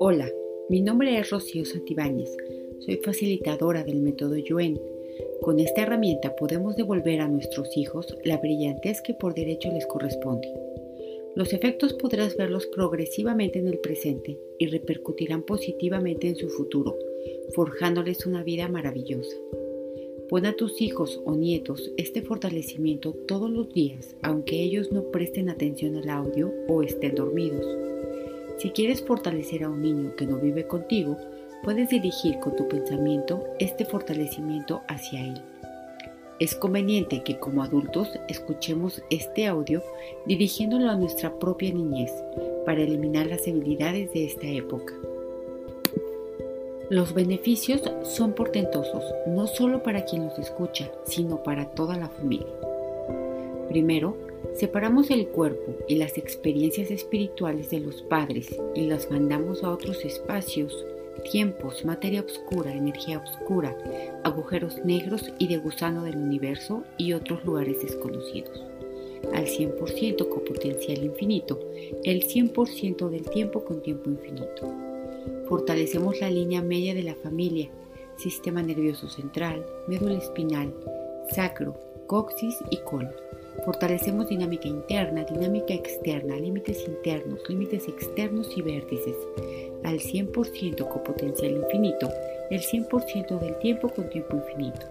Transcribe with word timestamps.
Hola, 0.00 0.28
mi 0.68 0.80
nombre 0.80 1.16
es 1.16 1.30
Rocío 1.30 1.64
Santibáñez. 1.64 2.36
Soy 2.80 2.96
facilitadora 2.96 3.84
del 3.84 4.00
método 4.00 4.36
Yuen. 4.36 4.80
Con 5.40 5.60
esta 5.60 5.82
herramienta 5.82 6.34
podemos 6.34 6.74
devolver 6.74 7.20
a 7.20 7.28
nuestros 7.28 7.76
hijos 7.76 8.16
la 8.24 8.38
brillantez 8.38 9.00
que 9.02 9.14
por 9.14 9.34
derecho 9.34 9.70
les 9.70 9.86
corresponde. 9.86 10.52
Los 11.36 11.52
efectos 11.52 11.92
podrás 11.94 12.36
verlos 12.36 12.66
progresivamente 12.66 13.60
en 13.60 13.68
el 13.68 13.78
presente 13.78 14.36
y 14.58 14.66
repercutirán 14.66 15.44
positivamente 15.44 16.26
en 16.26 16.36
su 16.36 16.48
futuro, 16.48 16.96
forjándoles 17.54 18.26
una 18.26 18.42
vida 18.42 18.68
maravillosa. 18.68 19.36
Pon 20.28 20.44
a 20.46 20.56
tus 20.56 20.82
hijos 20.82 21.20
o 21.24 21.36
nietos 21.36 21.92
este 21.96 22.20
fortalecimiento 22.20 23.12
todos 23.28 23.48
los 23.48 23.72
días, 23.72 24.16
aunque 24.22 24.60
ellos 24.60 24.90
no 24.90 25.12
presten 25.12 25.50
atención 25.50 25.94
al 25.96 26.08
audio 26.08 26.52
o 26.66 26.82
estén 26.82 27.14
dormidos. 27.14 27.93
Si 28.58 28.70
quieres 28.70 29.02
fortalecer 29.02 29.64
a 29.64 29.68
un 29.68 29.82
niño 29.82 30.14
que 30.16 30.26
no 30.26 30.36
vive 30.38 30.66
contigo, 30.66 31.16
puedes 31.62 31.88
dirigir 31.88 32.38
con 32.40 32.54
tu 32.56 32.68
pensamiento 32.68 33.44
este 33.58 33.84
fortalecimiento 33.84 34.82
hacia 34.88 35.20
él. 35.20 35.42
Es 36.40 36.54
conveniente 36.54 37.22
que 37.22 37.38
como 37.38 37.62
adultos 37.62 38.10
escuchemos 38.28 39.02
este 39.10 39.46
audio 39.46 39.82
dirigiéndolo 40.26 40.90
a 40.90 40.96
nuestra 40.96 41.38
propia 41.38 41.72
niñez 41.72 42.12
para 42.66 42.82
eliminar 42.82 43.26
las 43.26 43.44
debilidades 43.44 44.12
de 44.12 44.24
esta 44.24 44.46
época. 44.46 44.94
Los 46.90 47.14
beneficios 47.14 47.82
son 48.02 48.34
portentosos 48.34 49.04
no 49.26 49.46
solo 49.46 49.82
para 49.82 50.04
quien 50.04 50.26
los 50.26 50.38
escucha, 50.38 50.90
sino 51.04 51.42
para 51.42 51.70
toda 51.70 51.96
la 51.96 52.08
familia. 52.08 52.52
Primero, 53.68 54.16
separamos 54.52 55.10
el 55.10 55.28
cuerpo 55.28 55.74
y 55.88 55.96
las 55.96 56.18
experiencias 56.18 56.90
espirituales 56.90 57.70
de 57.70 57.80
los 57.80 58.02
padres 58.02 58.54
y 58.74 58.82
las 58.82 59.10
mandamos 59.10 59.64
a 59.64 59.70
otros 59.70 60.04
espacios, 60.04 60.84
tiempos, 61.30 61.84
materia 61.84 62.22
oscura, 62.22 62.72
energía 62.72 63.18
oscura, 63.18 63.76
agujeros 64.24 64.84
negros 64.84 65.32
y 65.38 65.48
de 65.48 65.58
gusano 65.58 66.04
del 66.04 66.16
universo 66.16 66.84
y 66.98 67.12
otros 67.12 67.44
lugares 67.44 67.82
desconocidos. 67.82 68.64
Al 69.32 69.46
100% 69.46 70.28
con 70.28 70.44
potencial 70.44 71.02
infinito, 71.02 71.58
el 72.04 72.24
100% 72.24 73.08
del 73.08 73.28
tiempo 73.30 73.64
con 73.64 73.82
tiempo 73.82 74.10
infinito. 74.10 74.72
Fortalecemos 75.48 76.20
la 76.20 76.30
línea 76.30 76.62
media 76.62 76.94
de 76.94 77.02
la 77.02 77.14
familia, 77.14 77.70
sistema 78.16 78.62
nervioso 78.62 79.08
central, 79.08 79.64
médula 79.88 80.18
espinal, 80.18 80.74
sacro, 81.30 81.74
coxis 82.06 82.56
y 82.70 82.76
cola. 82.78 83.12
Fortalecemos 83.64 84.28
dinámica 84.28 84.68
interna, 84.68 85.24
dinámica 85.24 85.74
externa, 85.74 86.36
límites 86.36 86.86
internos, 86.86 87.40
límites 87.48 87.88
externos 87.88 88.56
y 88.56 88.62
vértices. 88.62 89.16
Al 89.84 89.98
100% 89.98 90.88
con 90.88 91.02
potencial 91.02 91.52
infinito, 91.52 92.08
el 92.50 92.60
100% 92.60 93.38
del 93.38 93.58
tiempo 93.58 93.88
con 93.88 94.08
tiempo 94.10 94.36
infinito. 94.36 94.86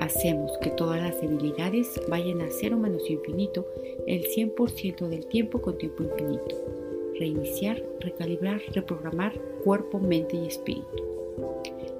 Hacemos 0.00 0.56
que 0.58 0.70
todas 0.70 1.00
las 1.00 1.20
debilidades 1.20 2.00
vayan 2.08 2.40
a 2.42 2.48
cero 2.50 2.76
menos 2.76 3.08
infinito 3.08 3.66
el 4.06 4.24
100% 4.24 5.08
del 5.08 5.26
tiempo 5.26 5.60
con 5.60 5.78
tiempo 5.78 6.02
infinito 6.02 6.78
reiniciar, 7.18 7.82
recalibrar, 8.00 8.62
reprogramar 8.72 9.38
cuerpo, 9.64 9.98
mente 9.98 10.36
y 10.36 10.46
espíritu. 10.46 10.86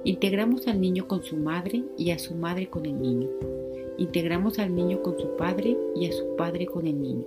Integramos 0.03 0.67
al 0.67 0.79
niño 0.79 1.07
con 1.07 1.23
su 1.23 1.35
madre 1.35 1.83
y 1.97 2.11
a 2.11 2.19
su 2.19 2.35
madre 2.35 2.69
con 2.69 2.85
el 2.85 2.99
niño. 2.99 3.29
Integramos 3.99 4.57
al 4.57 4.73
niño 4.73 5.01
con 5.03 5.19
su 5.19 5.35
padre 5.35 5.77
y 5.95 6.07
a 6.07 6.11
su 6.11 6.35
padre 6.35 6.65
con 6.65 6.87
el 6.87 6.99
niño. 6.99 7.25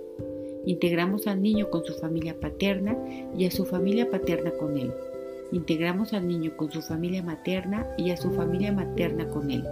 Integramos 0.65 1.27
al 1.27 1.41
niño 1.41 1.69
con 1.69 1.85
su 1.85 1.93
familia 1.93 2.39
paterna 2.39 2.97
y 3.37 3.45
a 3.45 3.51
su 3.51 3.65
familia 3.65 4.09
paterna 4.09 4.51
con 4.51 4.77
él. 4.77 4.91
Integramos 5.51 6.13
al 6.13 6.27
niño 6.27 6.57
con 6.57 6.71
su 6.71 6.81
familia 6.81 7.23
materna 7.23 7.87
y 7.97 8.11
a 8.11 8.17
su 8.17 8.31
familia 8.31 8.73
materna 8.73 9.27
con 9.29 9.51
él. 9.51 9.63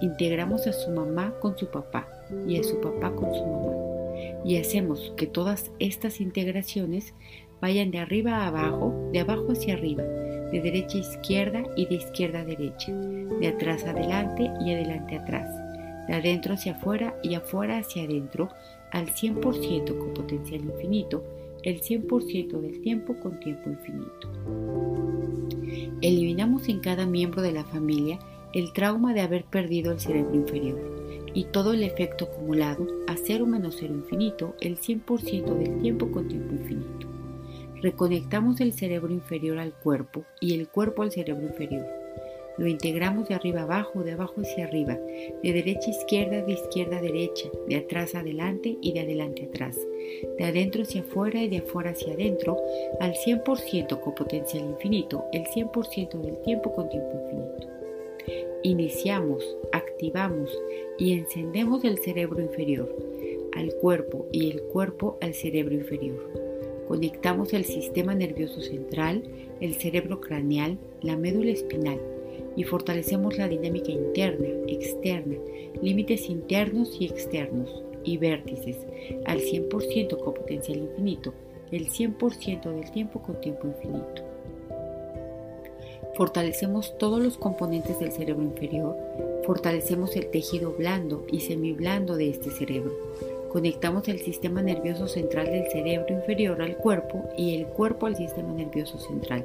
Integramos 0.00 0.66
a 0.66 0.72
su 0.72 0.90
mamá 0.90 1.34
con 1.40 1.56
su 1.56 1.66
papá 1.66 2.08
y 2.48 2.58
a 2.58 2.64
su 2.64 2.80
papá 2.80 3.14
con 3.14 3.32
su 3.32 3.46
mamá 3.46 3.62
y 4.44 4.56
hacemos 4.56 5.12
que 5.16 5.26
todas 5.26 5.70
estas 5.78 6.20
integraciones 6.20 7.14
vayan 7.60 7.90
de 7.90 7.98
arriba 7.98 8.38
a 8.38 8.48
abajo, 8.48 9.10
de 9.12 9.20
abajo 9.20 9.52
hacia 9.52 9.74
arriba, 9.74 10.02
de 10.02 10.60
derecha 10.60 10.98
a 10.98 11.00
izquierda 11.00 11.62
y 11.76 11.86
de 11.86 11.94
izquierda 11.94 12.40
a 12.40 12.44
derecha, 12.44 12.92
de 12.92 13.48
atrás 13.48 13.84
adelante 13.84 14.50
y 14.64 14.72
adelante 14.72 15.16
atrás, 15.16 15.48
de 16.06 16.14
adentro 16.14 16.54
hacia 16.54 16.72
afuera 16.72 17.16
y 17.22 17.34
afuera 17.34 17.78
hacia 17.78 18.04
adentro, 18.04 18.48
al 18.90 19.06
100% 19.08 19.98
con 19.98 20.14
potencial 20.14 20.62
infinito, 20.62 21.24
el 21.62 21.80
100% 21.80 22.60
del 22.60 22.80
tiempo 22.82 23.14
con 23.20 23.38
tiempo 23.40 23.70
infinito. 23.70 24.28
Eliminamos 26.00 26.68
en 26.68 26.80
cada 26.80 27.06
miembro 27.06 27.42
de 27.42 27.52
la 27.52 27.64
familia 27.64 28.18
el 28.52 28.72
trauma 28.72 29.14
de 29.14 29.20
haber 29.20 29.44
perdido 29.44 29.92
el 29.92 30.00
cerebro 30.00 30.34
inferior 30.34 30.78
y 31.34 31.44
todo 31.44 31.72
el 31.72 31.82
efecto 31.82 32.26
acumulado 32.26 32.86
a 33.06 33.16
cero 33.16 33.46
menos 33.46 33.76
cero 33.78 33.94
infinito 33.94 34.54
el 34.60 34.78
100% 34.78 35.56
del 35.56 35.80
tiempo 35.80 36.10
con 36.10 36.28
tiempo 36.28 36.52
infinito. 36.52 37.06
Reconectamos 37.80 38.60
el 38.60 38.72
cerebro 38.72 39.12
inferior 39.12 39.58
al 39.58 39.72
cuerpo 39.72 40.24
y 40.40 40.54
el 40.54 40.68
cuerpo 40.68 41.02
al 41.02 41.10
cerebro 41.10 41.46
inferior. 41.46 42.01
Lo 42.58 42.66
integramos 42.66 43.28
de 43.28 43.34
arriba 43.34 43.62
abajo, 43.62 44.02
de 44.02 44.12
abajo 44.12 44.42
hacia 44.42 44.64
arriba, 44.64 44.98
de 45.42 45.52
derecha 45.52 45.86
a 45.86 45.90
izquierda, 45.90 46.42
de 46.42 46.52
izquierda 46.52 46.98
a 46.98 47.02
derecha, 47.02 47.48
de 47.66 47.76
atrás 47.76 48.14
adelante 48.14 48.76
y 48.82 48.92
de 48.92 49.00
adelante 49.00 49.46
atrás, 49.46 49.78
de 50.38 50.44
adentro 50.44 50.82
hacia 50.82 51.00
afuera 51.00 51.42
y 51.42 51.48
de 51.48 51.58
afuera 51.58 51.90
hacia 51.90 52.12
adentro, 52.12 52.58
al 53.00 53.14
100% 53.14 54.00
con 54.00 54.14
potencial 54.14 54.64
infinito, 54.64 55.24
el 55.32 55.44
100% 55.44 56.20
del 56.20 56.42
tiempo 56.42 56.74
con 56.74 56.90
tiempo 56.90 57.10
infinito. 57.24 57.68
Iniciamos, 58.62 59.56
activamos 59.72 60.56
y 60.98 61.14
encendemos 61.14 61.84
el 61.84 61.98
cerebro 61.98 62.40
inferior 62.42 62.94
al 63.56 63.72
cuerpo 63.74 64.26
y 64.30 64.50
el 64.50 64.62
cuerpo 64.62 65.18
al 65.20 65.34
cerebro 65.34 65.74
inferior. 65.74 66.30
Conectamos 66.86 67.54
el 67.54 67.64
sistema 67.64 68.14
nervioso 68.14 68.60
central, 68.60 69.22
el 69.60 69.74
cerebro 69.74 70.20
craneal, 70.20 70.78
la 71.00 71.16
médula 71.16 71.52
espinal 71.52 71.98
y 72.56 72.64
fortalecemos 72.64 73.38
la 73.38 73.48
dinámica 73.48 73.90
interna, 73.90 74.48
externa, 74.66 75.36
límites 75.80 76.28
internos 76.28 76.96
y 76.98 77.06
externos 77.06 77.82
y 78.04 78.16
vértices 78.16 78.78
al 79.26 79.40
100% 79.40 80.18
con 80.18 80.34
potencial 80.34 80.78
infinito, 80.78 81.32
el 81.70 81.88
100% 81.88 82.72
del 82.72 82.90
tiempo 82.90 83.22
con 83.22 83.40
tiempo 83.40 83.66
infinito. 83.66 84.22
Fortalecemos 86.14 86.98
todos 86.98 87.22
los 87.22 87.38
componentes 87.38 87.98
del 87.98 88.12
cerebro 88.12 88.42
inferior, 88.42 88.96
fortalecemos 89.46 90.14
el 90.16 90.30
tejido 90.30 90.72
blando 90.72 91.24
y 91.30 91.40
semiblando 91.40 92.16
de 92.16 92.28
este 92.28 92.50
cerebro. 92.50 92.92
Conectamos 93.50 94.08
el 94.08 94.18
sistema 94.20 94.62
nervioso 94.62 95.08
central 95.08 95.46
del 95.46 95.70
cerebro 95.70 96.14
inferior 96.14 96.60
al 96.62 96.76
cuerpo 96.76 97.28
y 97.36 97.56
el 97.56 97.66
cuerpo 97.66 98.06
al 98.06 98.16
sistema 98.16 98.52
nervioso 98.52 98.98
central. 98.98 99.44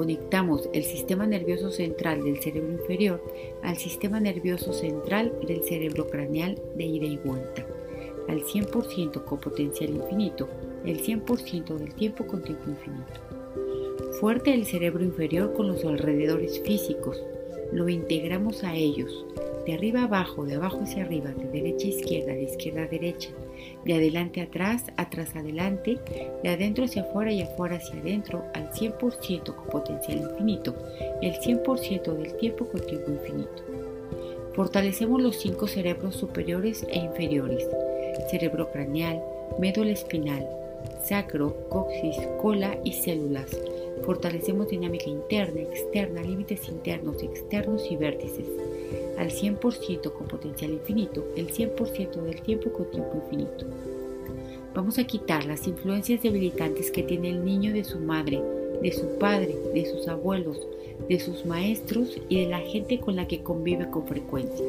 Conectamos 0.00 0.66
el 0.72 0.82
sistema 0.82 1.26
nervioso 1.26 1.70
central 1.70 2.24
del 2.24 2.40
cerebro 2.40 2.72
inferior 2.72 3.22
al 3.62 3.76
sistema 3.76 4.18
nervioso 4.18 4.72
central 4.72 5.30
del 5.46 5.62
cerebro 5.62 6.06
craneal 6.06 6.58
de 6.74 6.84
ida 6.84 7.04
y 7.04 7.18
vuelta, 7.18 7.66
al 8.26 8.42
100% 8.42 9.22
con 9.26 9.40
potencial 9.40 9.90
infinito, 9.90 10.48
el 10.86 11.02
100% 11.02 11.76
del 11.76 11.94
tiempo 11.94 12.26
con 12.26 12.42
tiempo 12.42 12.70
infinito. 12.70 13.20
Fuerte 14.18 14.54
el 14.54 14.64
cerebro 14.64 15.04
inferior 15.04 15.52
con 15.52 15.68
los 15.68 15.84
alrededores 15.84 16.62
físicos. 16.62 17.22
Lo 17.70 17.86
integramos 17.90 18.64
a 18.64 18.74
ellos, 18.74 19.26
de 19.70 19.76
arriba 19.76 20.02
abajo, 20.02 20.44
de 20.44 20.56
abajo 20.56 20.80
hacia 20.82 21.04
arriba, 21.04 21.30
de 21.30 21.44
derecha 21.46 21.86
a 21.86 21.90
izquierda, 21.90 22.32
de 22.32 22.42
izquierda 22.42 22.82
a 22.82 22.88
derecha, 22.88 23.28
de 23.84 23.94
adelante 23.94 24.40
a 24.40 24.44
atrás, 24.44 24.86
atrás 24.96 25.36
adelante, 25.36 25.96
de 26.42 26.48
adentro 26.48 26.86
hacia 26.86 27.02
afuera 27.02 27.30
y 27.30 27.42
afuera 27.42 27.76
hacia 27.76 28.00
adentro, 28.00 28.42
al 28.54 28.72
100% 28.72 29.54
con 29.54 29.66
potencial 29.68 30.28
infinito, 30.28 30.74
el 31.22 31.34
100% 31.34 32.16
del 32.16 32.36
tiempo 32.38 32.64
con 32.66 32.84
tiempo 32.84 33.12
infinito. 33.12 33.62
Fortalecemos 34.56 35.22
los 35.22 35.36
cinco 35.36 35.68
cerebros 35.68 36.16
superiores 36.16 36.84
e 36.88 36.98
inferiores, 36.98 37.68
cerebro 38.28 38.72
craneal, 38.72 39.22
médula 39.60 39.92
espinal, 39.92 40.48
sacro, 41.04 41.54
coxis, 41.68 42.16
cola 42.42 42.76
y 42.82 42.92
células 42.92 43.56
Fortalecemos 44.04 44.68
dinámica 44.68 45.08
interna, 45.08 45.60
externa, 45.60 46.22
límites 46.22 46.68
internos, 46.68 47.22
externos 47.22 47.86
y 47.90 47.96
vértices. 47.96 48.46
Al 49.20 49.30
100% 49.30 50.12
con 50.14 50.26
potencial 50.26 50.70
infinito, 50.70 51.26
el 51.36 51.52
100% 51.52 52.22
del 52.22 52.40
tiempo 52.40 52.72
con 52.72 52.90
tiempo 52.90 53.22
infinito. 53.22 53.66
Vamos 54.74 54.98
a 54.98 55.04
quitar 55.04 55.44
las 55.44 55.66
influencias 55.66 56.22
debilitantes 56.22 56.90
que 56.90 57.02
tiene 57.02 57.28
el 57.28 57.44
niño 57.44 57.74
de 57.74 57.84
su 57.84 57.98
madre, 57.98 58.40
de 58.80 58.92
su 58.92 59.18
padre, 59.18 59.54
de 59.74 59.84
sus 59.84 60.08
abuelos, 60.08 60.66
de 61.06 61.20
sus 61.20 61.44
maestros 61.44 62.18
y 62.30 62.40
de 62.40 62.48
la 62.48 62.60
gente 62.60 62.98
con 62.98 63.16
la 63.16 63.28
que 63.28 63.42
convive 63.42 63.90
con 63.90 64.06
frecuencia. 64.06 64.64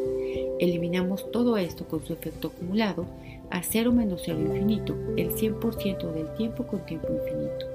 Eliminamos 0.59 1.31
todo 1.31 1.56
esto 1.56 1.86
con 1.86 2.06
su 2.06 2.12
efecto 2.12 2.50
acumulado 2.50 3.06
a 3.51 3.63
cero 3.63 3.94
menos 3.94 4.24
cero 4.25 4.42
infinito, 4.42 4.95
el 5.15 5.31
100% 5.31 6.12
del 6.12 6.33
tiempo 6.36 6.68
con 6.68 6.86
tiempo 6.86 7.07
infinito 7.07 7.71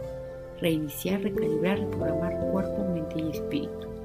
reiniciar, 0.61 1.23
recalibrar, 1.23 1.79
reprogramar 1.79 2.51
cuerpo, 2.51 2.85
mente 2.93 3.21
y 3.21 3.31
espíritu. 3.31 3.96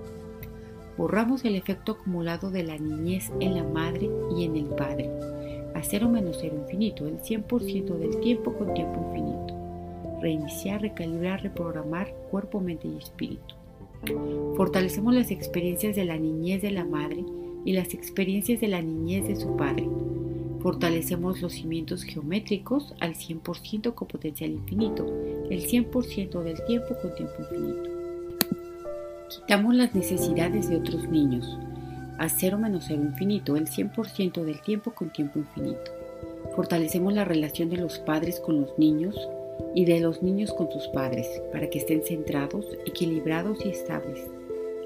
Borramos 0.97 1.45
el 1.45 1.55
efecto 1.55 1.93
acumulado 1.93 2.51
de 2.51 2.63
la 2.63 2.77
niñez 2.77 3.31
en 3.39 3.55
la 3.55 3.63
madre 3.63 4.09
y 4.35 4.43
en 4.45 4.55
el 4.55 4.65
padre, 4.65 5.09
a 5.73 5.83
cero 5.83 6.09
menos 6.09 6.37
cero 6.41 6.55
infinito, 6.61 7.07
el 7.07 7.19
100% 7.19 7.97
del 7.97 8.19
tiempo 8.19 8.53
con 8.53 8.73
tiempo 8.73 8.99
infinito. 9.07 10.21
Reiniciar, 10.21 10.81
recalibrar, 10.81 11.41
reprogramar 11.41 12.13
cuerpo, 12.29 12.59
mente 12.59 12.87
y 12.87 12.97
espíritu. 12.97 13.55
Fortalecemos 14.55 15.13
las 15.13 15.31
experiencias 15.31 15.95
de 15.95 16.05
la 16.05 16.17
niñez 16.17 16.61
de 16.61 16.71
la 16.71 16.85
madre 16.85 17.23
y 17.65 17.73
las 17.73 17.93
experiencias 17.93 18.59
de 18.59 18.67
la 18.67 18.81
niñez 18.81 19.27
de 19.27 19.35
su 19.35 19.55
padre. 19.55 19.87
Fortalecemos 20.61 21.41
los 21.41 21.53
cimientos 21.53 22.03
geométricos 22.03 22.93
al 22.99 23.15
100% 23.15 23.93
con 23.93 24.07
potencial 24.07 24.51
infinito, 24.51 25.05
el 25.49 25.65
100% 25.65 26.43
del 26.43 26.63
tiempo 26.65 26.95
con 27.01 27.15
tiempo 27.15 27.33
infinito. 27.39 28.00
Quitamos 29.31 29.75
las 29.75 29.95
necesidades 29.95 30.67
de 30.69 30.75
otros 30.75 31.07
niños, 31.07 31.57
a 32.17 32.27
cero 32.27 32.57
menos 32.57 32.83
cero 32.87 33.01
infinito, 33.01 33.55
el 33.55 33.69
100% 33.69 34.43
del 34.43 34.61
tiempo 34.61 34.91
con 34.91 35.09
tiempo 35.09 35.39
infinito. 35.39 35.91
Fortalecemos 36.53 37.13
la 37.13 37.23
relación 37.23 37.69
de 37.69 37.77
los 37.77 37.97
padres 37.99 38.41
con 38.41 38.59
los 38.59 38.77
niños 38.77 39.15
y 39.73 39.85
de 39.85 40.01
los 40.01 40.21
niños 40.21 40.51
con 40.51 40.69
sus 40.69 40.85
padres 40.89 41.27
para 41.53 41.69
que 41.69 41.79
estén 41.79 42.03
centrados, 42.03 42.65
equilibrados 42.85 43.65
y 43.65 43.69
estables, 43.69 44.19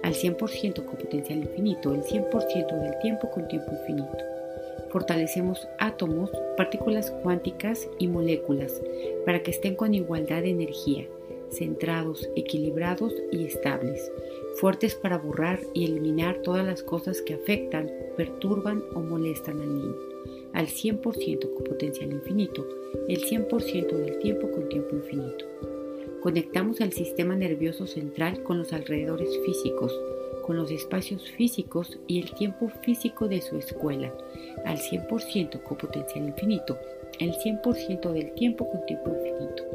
al 0.04 0.14
100% 0.14 0.86
con 0.86 0.96
potencial 0.96 1.40
infinito, 1.40 1.96
el 1.96 2.04
100% 2.04 2.82
del 2.82 3.00
tiempo 3.00 3.32
con 3.32 3.48
tiempo 3.48 3.72
infinito. 3.72 4.18
Fortalecemos 4.92 5.68
átomos, 5.80 6.30
partículas 6.56 7.10
cuánticas 7.24 7.88
y 7.98 8.08
moléculas 8.08 8.80
para 9.26 9.42
que 9.42 9.50
estén 9.50 9.76
con 9.76 9.96
igualdad 9.96 10.44
de 10.44 10.52
energía, 10.52 11.06
centrados, 11.52 12.30
equilibrados 12.36 13.14
y 13.32 13.46
estables, 13.46 14.12
fuertes 14.56 14.96
para 14.96 15.18
borrar 15.18 15.60
y 15.74 15.86
eliminar 15.86 16.42
todas 16.42 16.66
las 16.66 16.84
cosas 16.84 17.22
que 17.22 17.34
afectan, 17.34 17.92
perturban 18.18 18.84
o 18.94 19.02
molestan 19.02 19.62
al 19.62 19.74
niño, 19.74 19.96
al 20.54 20.68
100% 20.68 21.54
con 21.54 21.64
potencial 21.64 22.12
infinito, 22.12 22.66
el 23.08 23.22
100% 23.24 23.88
del 23.88 24.20
tiempo 24.20 24.50
con 24.52 24.70
tiempo 24.70 24.96
infinito. 24.96 25.46
Conectamos 26.22 26.82
al 26.82 26.92
sistema 26.92 27.36
nervioso 27.36 27.86
central 27.86 28.42
con 28.44 28.58
los 28.58 28.74
alrededores 28.74 29.30
físicos, 29.46 29.94
con 30.46 30.58
los 30.58 30.72
espacios 30.72 31.30
físicos 31.32 32.00
y 32.08 32.22
el 32.22 32.32
tiempo 32.34 32.70
físico 32.84 33.28
de 33.28 33.42
su 33.42 33.58
escuela, 33.58 34.14
al 34.66 34.78
100% 34.78 35.62
con 35.64 35.78
potencial 35.78 36.26
infinito, 36.26 36.78
el 37.20 37.34
100% 37.34 38.12
del 38.12 38.34
tiempo 38.34 38.70
con 38.70 38.86
tiempo 38.86 39.10
infinito. 39.10 39.75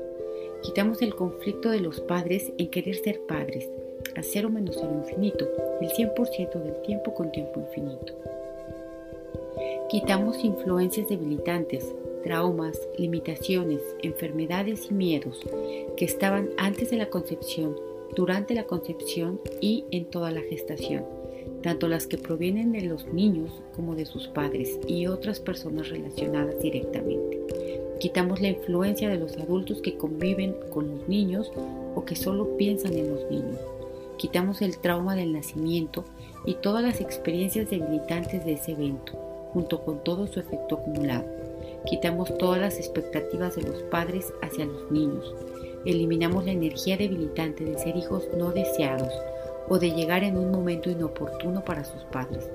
Quitamos 0.62 1.01
el 1.01 1.15
conflicto 1.15 1.71
de 1.71 1.81
los 1.81 2.01
padres 2.01 2.53
en 2.59 2.69
querer 2.71 2.95
ser 2.97 3.21
padres, 3.23 3.69
a 4.15 4.23
cero 4.23 4.51
menos 4.51 4.77
cero 4.79 4.93
infinito, 4.95 5.49
el 5.81 5.89
100% 5.89 6.62
del 6.62 6.83
tiempo 6.83 7.15
con 7.15 7.33
tiempo 7.33 7.61
infinito. 7.61 8.15
Quitamos 9.89 10.45
influencias 10.45 11.09
debilitantes, 11.09 11.95
traumas, 12.23 12.79
limitaciones, 12.99 13.81
enfermedades 14.03 14.89
y 14.91 14.95
miedos 14.95 15.41
que 15.97 16.05
estaban 16.05 16.51
antes 16.59 16.91
de 16.91 16.99
la 16.99 17.09
concepción, 17.09 17.75
durante 18.15 18.55
la 18.55 18.65
concepción 18.65 19.41
y 19.61 19.85
en 19.91 20.05
toda 20.05 20.31
la 20.31 20.43
gestación, 20.43 21.05
tanto 21.62 21.89
las 21.89 22.07
que 22.07 22.19
provienen 22.19 22.73
de 22.73 22.83
los 22.83 23.07
niños 23.07 23.62
como 23.75 23.95
de 23.95 24.05
sus 24.05 24.29
padres 24.29 24.79
y 24.87 25.07
otras 25.07 25.41
personas 25.41 25.89
relacionadas 25.89 26.61
directamente. 26.61 27.89
Quitamos 28.00 28.41
la 28.41 28.49
influencia 28.49 29.11
de 29.11 29.19
los 29.19 29.37
adultos 29.37 29.82
que 29.82 29.99
conviven 29.99 30.56
con 30.70 30.88
los 30.88 31.06
niños 31.06 31.52
o 31.94 32.06
que 32.06 32.17
solo 32.17 32.56
piensan 32.56 32.94
en 32.94 33.11
los 33.11 33.31
niños. 33.31 33.61
Quitamos 34.17 34.62
el 34.62 34.79
trauma 34.79 35.14
del 35.14 35.35
nacimiento 35.35 36.06
y 36.47 36.55
todas 36.55 36.82
las 36.82 37.02
experiencias 37.02 37.69
debilitantes 37.69 38.43
de 38.47 38.55
ese 38.55 38.73
evento, 38.73 39.12
junto 39.52 39.85
con 39.85 40.02
todo 40.02 40.26
su 40.26 40.41
efecto 40.41 40.76
acumulado. 40.76 41.26
Quitamos 41.85 42.37
todas 42.38 42.58
las 42.58 42.79
expectativas 42.79 43.56
de 43.56 43.62
los 43.62 43.82
padres 43.82 44.32
hacia 44.41 44.64
los 44.64 44.91
niños. 44.91 45.35
Eliminamos 45.85 46.47
la 46.47 46.52
energía 46.52 46.97
debilitante 46.97 47.64
de 47.64 47.79
ser 47.79 47.99
hijos 47.99 48.29
no 48.35 48.50
deseados 48.50 49.12
o 49.69 49.79
de 49.79 49.91
llegar 49.91 50.25
en 50.25 50.38
un 50.38 50.50
momento 50.50 50.91
inoportuno 50.91 51.62
para 51.67 51.85
sus 51.85 52.02
padres. 52.05 52.49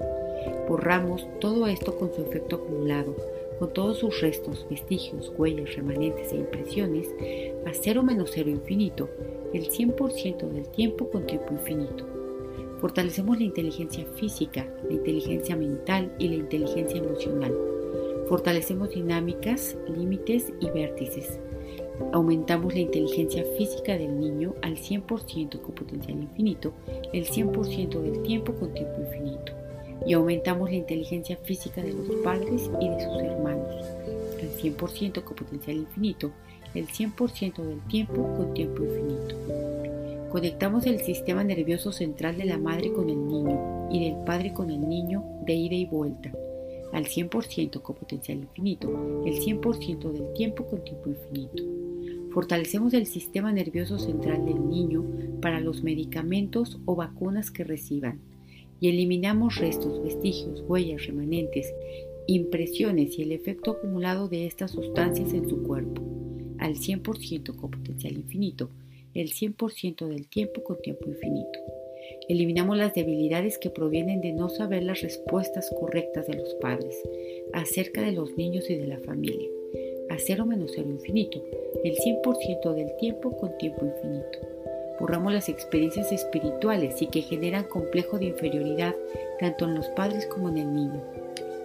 Borramos 0.68 1.28
todo 1.40 1.68
esto 1.68 1.96
con 1.98 2.12
su 2.16 2.24
efecto 2.24 2.56
acumulado, 2.56 3.16
con 3.60 3.74
todos 3.74 4.00
sus 4.00 4.22
restos, 4.22 4.66
vestigios, 4.70 5.32
huellas, 5.38 5.76
remanentes 5.76 6.32
e 6.34 6.38
impresiones, 6.38 7.10
a 7.66 7.74
cero 7.74 8.04
menos 8.04 8.32
cero 8.34 8.50
infinito, 8.50 9.10
el 9.54 9.70
100% 9.70 10.50
del 10.50 10.68
tiempo 10.70 11.10
con 11.10 11.26
tiempo 11.26 11.54
infinito. 11.54 12.06
Fortalecemos 12.82 13.38
la 13.38 13.46
inteligencia 13.46 14.06
física, 14.16 14.68
la 14.88 14.94
inteligencia 14.94 15.56
mental 15.56 16.14
y 16.20 16.28
la 16.28 16.36
inteligencia 16.36 16.98
emocional. 17.00 17.56
Fortalecemos 18.28 18.90
dinámicas, 18.90 19.78
límites 19.88 20.52
y 20.60 20.70
vértices. 20.70 21.40
Aumentamos 22.12 22.74
la 22.74 22.82
inteligencia 22.82 23.46
física 23.58 23.98
del 23.98 24.20
niño 24.20 24.54
al 24.62 24.76
100% 24.76 25.62
con 25.62 25.76
potencial 25.76 26.22
infinito, 26.22 26.74
el 27.14 27.26
100% 27.26 28.02
del 28.02 28.22
tiempo 28.24 28.54
con 28.54 28.74
tiempo 28.74 29.00
infinito 29.00 29.65
y 30.06 30.14
aumentamos 30.14 30.70
la 30.70 30.78
inteligencia 30.78 31.38
física 31.38 31.82
de 31.82 31.94
los 31.94 32.08
padres 32.24 32.70
y 32.80 32.90
de 32.90 33.04
sus 33.04 33.22
hermanos, 33.22 33.86
el 34.40 34.50
100% 34.50 35.24
con 35.24 35.36
potencial 35.36 35.78
infinito, 35.78 36.32
el 36.74 36.88
100% 36.88 37.64
del 37.64 37.80
tiempo 37.88 38.34
con 38.36 38.54
tiempo 38.54 38.84
infinito. 38.84 39.36
Conectamos 40.30 40.86
el 40.86 41.00
sistema 41.00 41.44
nervioso 41.44 41.92
central 41.92 42.38
de 42.38 42.46
la 42.46 42.58
madre 42.58 42.92
con 42.92 43.10
el 43.10 43.28
niño 43.28 43.88
y 43.92 44.04
del 44.04 44.24
padre 44.26 44.54
con 44.54 44.70
el 44.70 44.88
niño 44.88 45.24
de 45.46 45.54
ida 45.54 45.76
y 45.76 45.86
vuelta, 45.86 46.32
al 46.92 47.06
100% 47.06 47.82
con 47.82 47.96
potencial 47.96 48.40
infinito, 48.40 48.90
el 49.26 49.36
100% 49.40 50.12
del 50.12 50.34
tiempo 50.34 50.66
con 50.66 50.84
tiempo 50.84 51.10
infinito. 51.10 51.64
Fortalecemos 52.32 52.94
el 52.94 53.06
sistema 53.06 53.54
nervioso 53.54 53.98
central 53.98 54.46
del 54.46 54.68
niño 54.68 55.06
para 55.42 55.62
los 55.62 55.84
medicamentos 55.84 56.80
o 56.84 56.96
vacunas 56.96 57.50
que 57.50 57.64
reciban 57.64 58.20
y 58.86 58.90
eliminamos 58.90 59.56
restos, 59.56 60.04
vestigios, 60.04 60.64
huellas, 60.68 61.08
remanentes, 61.08 61.74
impresiones 62.28 63.18
y 63.18 63.24
el 63.24 63.32
efecto 63.32 63.72
acumulado 63.72 64.28
de 64.28 64.46
estas 64.46 64.72
sustancias 64.74 65.34
en 65.34 65.50
su 65.50 65.64
cuerpo, 65.64 66.04
al 66.60 66.76
100% 66.76 67.56
con 67.56 67.72
potencial 67.72 68.14
infinito, 68.14 68.70
el 69.16 69.32
100% 69.32 70.08
del 70.08 70.28
tiempo 70.28 70.64
con 70.64 70.80
tiempo 70.84 71.10
infinito. 71.10 71.60
Eliminamos 72.30 72.78
las 72.78 72.94
debilidades 72.94 73.58
que 73.58 73.72
provienen 73.72 74.22
de 74.22 74.34
no 74.34 74.50
saber 74.50 74.84
las 74.84 75.02
respuestas 75.02 75.72
correctas 75.76 76.28
de 76.28 76.36
los 76.36 76.54
padres 76.62 76.96
acerca 77.54 78.02
de 78.04 78.12
los 78.12 78.38
niños 78.38 78.70
y 78.70 78.76
de 78.76 78.86
la 78.86 79.00
familia, 79.00 79.50
a 80.12 80.20
cero 80.20 80.46
menos 80.46 80.74
cero 80.76 80.92
infinito, 80.92 81.44
el 81.84 81.96
100% 81.96 82.76
del 82.76 82.96
tiempo 82.98 83.36
con 83.36 83.58
tiempo 83.58 83.84
infinito 83.84 84.55
borramos 85.00 85.34
las 85.34 85.50
experiencias 85.50 86.12
espirituales 86.12 87.02
y 87.02 87.08
que 87.08 87.22
generan 87.22 87.66
complejo 87.66 88.18
de 88.20 88.26
inferioridad 88.26 88.96
tanto 89.40 89.66
en 89.66 89.76
los 89.76 89.88
padres 89.90 90.26
como 90.28 90.50
en 90.50 90.58
el 90.58 90.74
niño. 90.74 91.02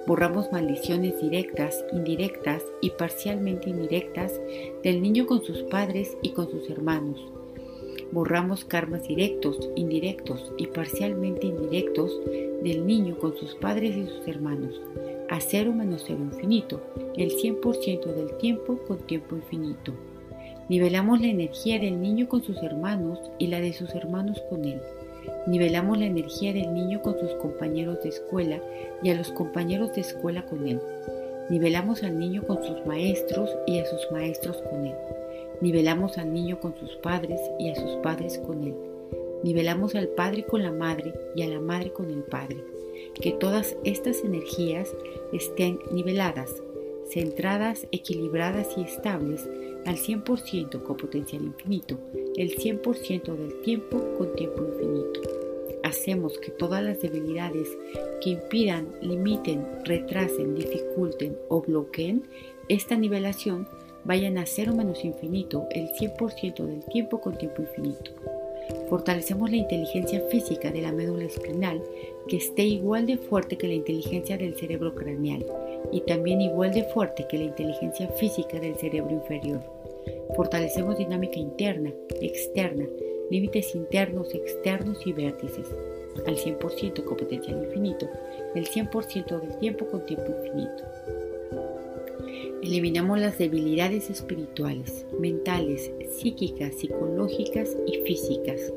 Borramos 0.07 0.51
maldiciones 0.51 1.21
directas, 1.21 1.85
indirectas 1.93 2.63
y 2.81 2.91
parcialmente 2.91 3.71
indirectas 3.71 4.41
del 4.83 5.03
niño 5.03 5.27
con 5.27 5.45
sus 5.45 5.63
padres 5.65 6.17
y 6.23 6.31
con 6.31 6.51
sus 6.51 6.69
hermanos. 6.71 7.21
Borramos 8.11 8.65
karmas 8.65 9.07
directos, 9.07 9.71
indirectos 9.77 10.53
y 10.57 10.67
parcialmente 10.67 11.47
indirectos 11.47 12.19
del 12.63 12.87
niño 12.87 13.19
con 13.19 13.37
sus 13.37 13.55
padres 13.55 13.97
y 13.97 14.07
sus 14.07 14.27
hermanos, 14.27 14.81
a 15.29 15.41
cero 15.41 15.73
menos 15.73 16.05
cero 16.07 16.19
infinito, 16.21 16.81
el 17.17 17.31
100% 17.31 18.07
del 18.07 18.37
tiempo 18.39 18.79
con 18.89 18.99
tiempo 18.99 19.37
infinito. 19.37 19.93
Nivelamos 20.71 21.21
la 21.21 21.27
energía 21.27 21.81
del 21.81 22.01
niño 22.01 22.29
con 22.29 22.45
sus 22.45 22.63
hermanos 22.63 23.19
y 23.39 23.49
la 23.49 23.61
de 23.61 23.73
sus 23.73 23.93
hermanos 23.97 24.41
con 24.49 24.65
él. 24.65 24.81
Nivelamos 25.49 25.99
la 25.99 26.07
energía 26.07 26.53
del 26.53 26.73
niño 26.73 27.03
con 27.03 27.19
sus 27.19 27.35
compañeros 27.43 28.01
de 28.05 28.11
escuela 28.11 28.63
y 29.03 29.11
a 29.11 29.17
los 29.17 29.33
compañeros 29.33 29.93
de 29.95 30.03
escuela 30.03 30.47
con 30.47 30.69
él. 30.69 30.81
Nivelamos 31.51 32.05
al 32.05 32.17
niño 32.17 32.45
con 32.47 32.63
sus 32.63 32.87
maestros 32.87 33.51
y 33.67 33.81
a 33.81 33.85
sus 33.85 34.13
maestros 34.13 34.63
con 34.71 34.87
él. 34.87 34.95
Nivelamos 35.61 36.19
al 36.19 36.33
niño 36.33 36.61
con 36.61 36.73
sus 36.77 36.95
padres 36.99 37.41
y 37.59 37.71
a 37.71 37.75
sus 37.75 37.97
padres 37.97 38.39
con 38.39 38.63
él. 38.63 38.75
Nivelamos 39.43 39.97
al 39.97 40.07
padre 40.07 40.45
con 40.45 40.63
la 40.63 40.71
madre 40.71 41.13
y 41.35 41.43
a 41.43 41.49
la 41.49 41.59
madre 41.59 41.91
con 41.91 42.13
el 42.13 42.23
padre. 42.23 42.59
Que 43.21 43.33
todas 43.33 43.77
estas 43.83 44.23
energías 44.23 44.95
estén 45.33 45.81
niveladas, 45.91 46.63
centradas, 47.13 47.89
equilibradas 47.91 48.69
y 48.79 48.83
estables 48.83 49.49
al 49.87 49.97
100% 49.97 50.83
con 50.83 50.97
potencial 50.97 51.43
infinito, 51.43 51.99
el 52.37 52.57
100% 52.57 53.37
del 53.37 53.61
tiempo 53.63 53.99
con 54.17 54.35
tiempo 54.35 54.65
infinito. 54.65 55.21
Hacemos 55.83 56.39
que 56.39 56.51
todas 56.51 56.83
las 56.83 57.01
debilidades 57.01 57.69
que 58.21 58.31
impidan, 58.31 58.89
limiten, 59.01 59.67
retrasen, 59.85 60.55
dificulten 60.55 61.37
o 61.49 61.63
bloqueen 61.63 62.25
esta 62.69 62.97
nivelación 62.97 63.67
vayan 64.05 64.39
a 64.39 64.47
cero 64.47 64.75
menos 64.75 65.05
infinito 65.05 65.67
el 65.71 65.89
100% 65.89 66.65
del 66.65 66.85
tiempo 66.85 67.21
con 67.21 67.37
tiempo 67.37 67.63
infinito. 67.63 68.13
Fortalecemos 68.89 69.51
la 69.51 69.57
inteligencia 69.57 70.21
física 70.31 70.71
de 70.71 70.83
la 70.83 70.93
médula 70.93 71.25
espinal 71.25 71.83
que 72.29 72.37
esté 72.37 72.63
igual 72.63 73.07
de 73.07 73.19
fuerte 73.19 73.59
que 73.59 73.67
la 73.67 73.75
inteligencia 73.75 74.39
del 74.39 74.57
cerebro 74.57 74.95
craneal 74.95 75.45
y 75.93 76.01
también 76.03 76.41
igual 76.41 76.73
de 76.73 76.85
fuerte 76.85 77.27
que 77.29 77.39
la 77.39 77.45
inteligencia 77.45 78.09
física 78.09 78.59
del 78.61 78.77
cerebro 78.77 79.13
inferior. 79.13 79.61
Fortalecemos 80.37 80.99
dinámica 80.99 81.39
interna, 81.39 81.93
externa, 82.21 82.87
límites 83.31 83.75
internos, 83.75 84.35
externos 84.35 85.07
y 85.07 85.13
vértices 85.13 85.67
al 86.27 86.37
100% 86.37 87.05
con 87.05 87.17
potencial 87.17 87.65
infinito, 87.65 88.09
el 88.55 88.67
100% 88.67 89.41
del 89.41 89.59
tiempo 89.59 89.87
con 89.87 90.05
tiempo 90.05 90.27
infinito. 90.27 90.85
Eliminamos 92.63 93.19
las 93.19 93.39
debilidades 93.39 94.11
espirituales, 94.11 95.07
mentales, 95.19 95.91
psíquicas, 96.11 96.75
psicológicas 96.75 97.77
y 97.87 97.99
físicas 98.01 98.73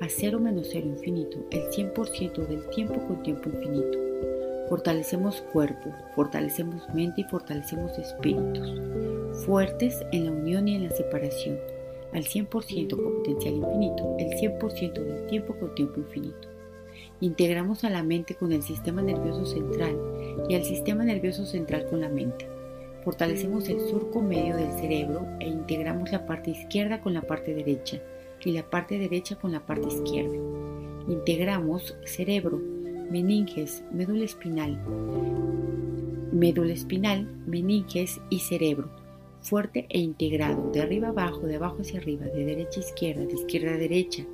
a 0.00 0.08
cero 0.08 0.40
menos 0.40 0.68
cero 0.72 0.86
infinito, 0.86 1.38
el 1.50 1.68
100% 1.70 2.46
del 2.46 2.66
tiempo 2.70 2.94
con 3.06 3.22
tiempo 3.22 3.50
infinito. 3.50 4.09
Fortalecemos 4.70 5.40
cuerpo, 5.52 5.92
fortalecemos 6.14 6.88
mente 6.94 7.22
y 7.22 7.24
fortalecemos 7.24 7.98
espíritus, 7.98 8.80
fuertes 9.44 10.00
en 10.12 10.26
la 10.26 10.30
unión 10.30 10.68
y 10.68 10.76
en 10.76 10.84
la 10.84 10.90
separación, 10.90 11.58
al 12.12 12.22
100% 12.22 12.90
con 12.90 13.14
potencial 13.16 13.54
infinito, 13.54 14.14
el 14.20 14.28
100% 14.28 14.92
del 14.92 15.26
tiempo 15.26 15.56
con 15.58 15.74
tiempo 15.74 15.98
infinito. 15.98 16.48
Integramos 17.20 17.82
a 17.82 17.90
la 17.90 18.04
mente 18.04 18.36
con 18.36 18.52
el 18.52 18.62
sistema 18.62 19.02
nervioso 19.02 19.44
central 19.44 19.98
y 20.48 20.54
al 20.54 20.62
sistema 20.62 21.02
nervioso 21.02 21.46
central 21.46 21.86
con 21.90 22.00
la 22.00 22.08
mente. 22.08 22.46
Fortalecemos 23.02 23.68
el 23.68 23.80
surco 23.80 24.22
medio 24.22 24.56
del 24.56 24.70
cerebro 24.74 25.26
e 25.40 25.48
integramos 25.48 26.12
la 26.12 26.26
parte 26.26 26.52
izquierda 26.52 27.00
con 27.00 27.12
la 27.12 27.22
parte 27.22 27.54
derecha 27.54 28.00
y 28.44 28.52
la 28.52 28.70
parte 28.70 29.00
derecha 29.00 29.34
con 29.34 29.50
la 29.50 29.66
parte 29.66 29.88
izquierda. 29.88 30.36
Integramos 31.08 31.96
cerebro, 32.04 32.79
meninges, 33.10 33.82
médula 33.92 34.24
espinal, 34.24 34.78
médula 36.32 36.72
espinal, 36.72 37.26
meninges 37.46 38.20
y 38.30 38.38
cerebro 38.38 39.00
fuerte 39.42 39.86
e 39.88 39.98
integrado, 39.98 40.70
de 40.70 40.82
arriba 40.82 41.08
abajo, 41.08 41.40
de 41.40 41.56
abajo 41.56 41.78
hacia 41.80 41.98
arriba, 41.98 42.26
de 42.26 42.44
derecha 42.44 42.80
a 42.80 42.84
izquierda, 42.84 43.24
de 43.24 43.34
izquierda 43.34 43.74
a 43.74 43.78
derecha, 43.78 44.24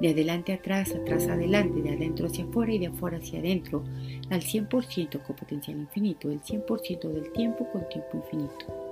de 0.00 0.08
adelante 0.08 0.52
a 0.52 0.56
atrás, 0.56 0.94
atrás 0.94 1.28
a 1.28 1.34
adelante, 1.34 1.82
de 1.82 1.90
adentro 1.90 2.26
hacia 2.26 2.44
afuera 2.44 2.72
y 2.72 2.78
de 2.78 2.86
afuera 2.86 3.18
hacia 3.18 3.40
adentro, 3.40 3.84
al 4.30 4.40
100% 4.40 5.22
con 5.22 5.36
potencial 5.36 5.78
infinito, 5.78 6.30
el 6.30 6.40
100% 6.40 7.08
del 7.08 7.30
tiempo 7.32 7.68
con 7.70 7.88
tiempo 7.88 8.16
infinito. 8.16 8.83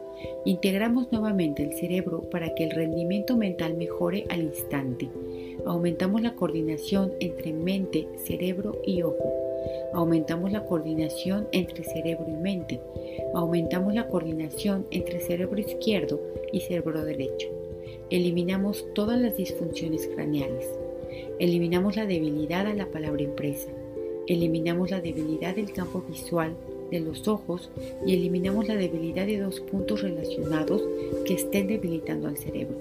Integramos 0.45 1.11
nuevamente 1.13 1.63
el 1.63 1.73
cerebro 1.75 2.23
para 2.31 2.55
que 2.55 2.65
el 2.65 2.71
rendimiento 2.71 3.37
mental 3.37 3.75
mejore 3.75 4.27
al 4.29 4.43
instante. 4.43 5.09
Aumentamos 5.67 6.23
la 6.23 6.35
coordinación 6.35 7.13
entre 7.21 7.53
mente, 7.53 8.09
cerebro 8.25 8.81
y 8.85 9.03
ojo 9.03 9.43
Aumentamos 9.93 10.53
la 10.53 10.65
coordinación 10.65 11.49
entre 11.53 11.85
cerebro 11.85 12.27
y 12.29 12.35
mente. 12.35 12.81
Aumentamos 13.35 13.95
la 13.95 14.09
coordinación 14.09 14.87
entre 14.91 15.21
cerebro 15.21 15.61
izquierdo 15.61 16.21
y 16.53 16.61
cerebro 16.61 17.05
derecho. 17.05 17.49
Eliminamos 18.11 18.87
todas 18.95 19.21
las 19.21 19.37
disfunciones 19.37 20.07
craneales. 20.07 20.67
Eliminamos 21.39 21.97
la 21.97 22.07
debilidad 22.07 22.67
a 22.67 22.75
la 22.75 22.87
palabra 22.87 23.23
impresa. 23.23 23.69
Eliminamos 24.27 24.91
la 24.91 25.01
debilidad 25.01 25.57
del 25.57 25.73
campo 25.73 26.03
visual 26.09 26.55
de 26.93 27.01
los 27.01 27.27
ojos 27.27 27.71
y 28.07 28.15
eliminamos 28.15 28.69
la 28.69 28.77
debilidad 28.77 29.27
de 29.27 29.41
dos 29.41 29.61
puntos 29.61 30.03
relacionados 30.03 30.83
que 31.25 31.35
estén 31.35 31.67
debilitando 31.67 32.29
al 32.29 32.37
cerebro. 32.37 32.77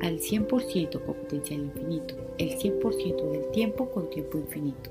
Al 0.00 0.18
100% 0.20 1.04
con 1.04 1.14
potencial 1.14 1.60
infinito, 1.60 2.14
el 2.38 2.56
100% 2.56 3.30
del 3.30 3.50
tiempo 3.50 3.90
con 3.90 4.08
tiempo 4.08 4.38
infinito. 4.38 4.90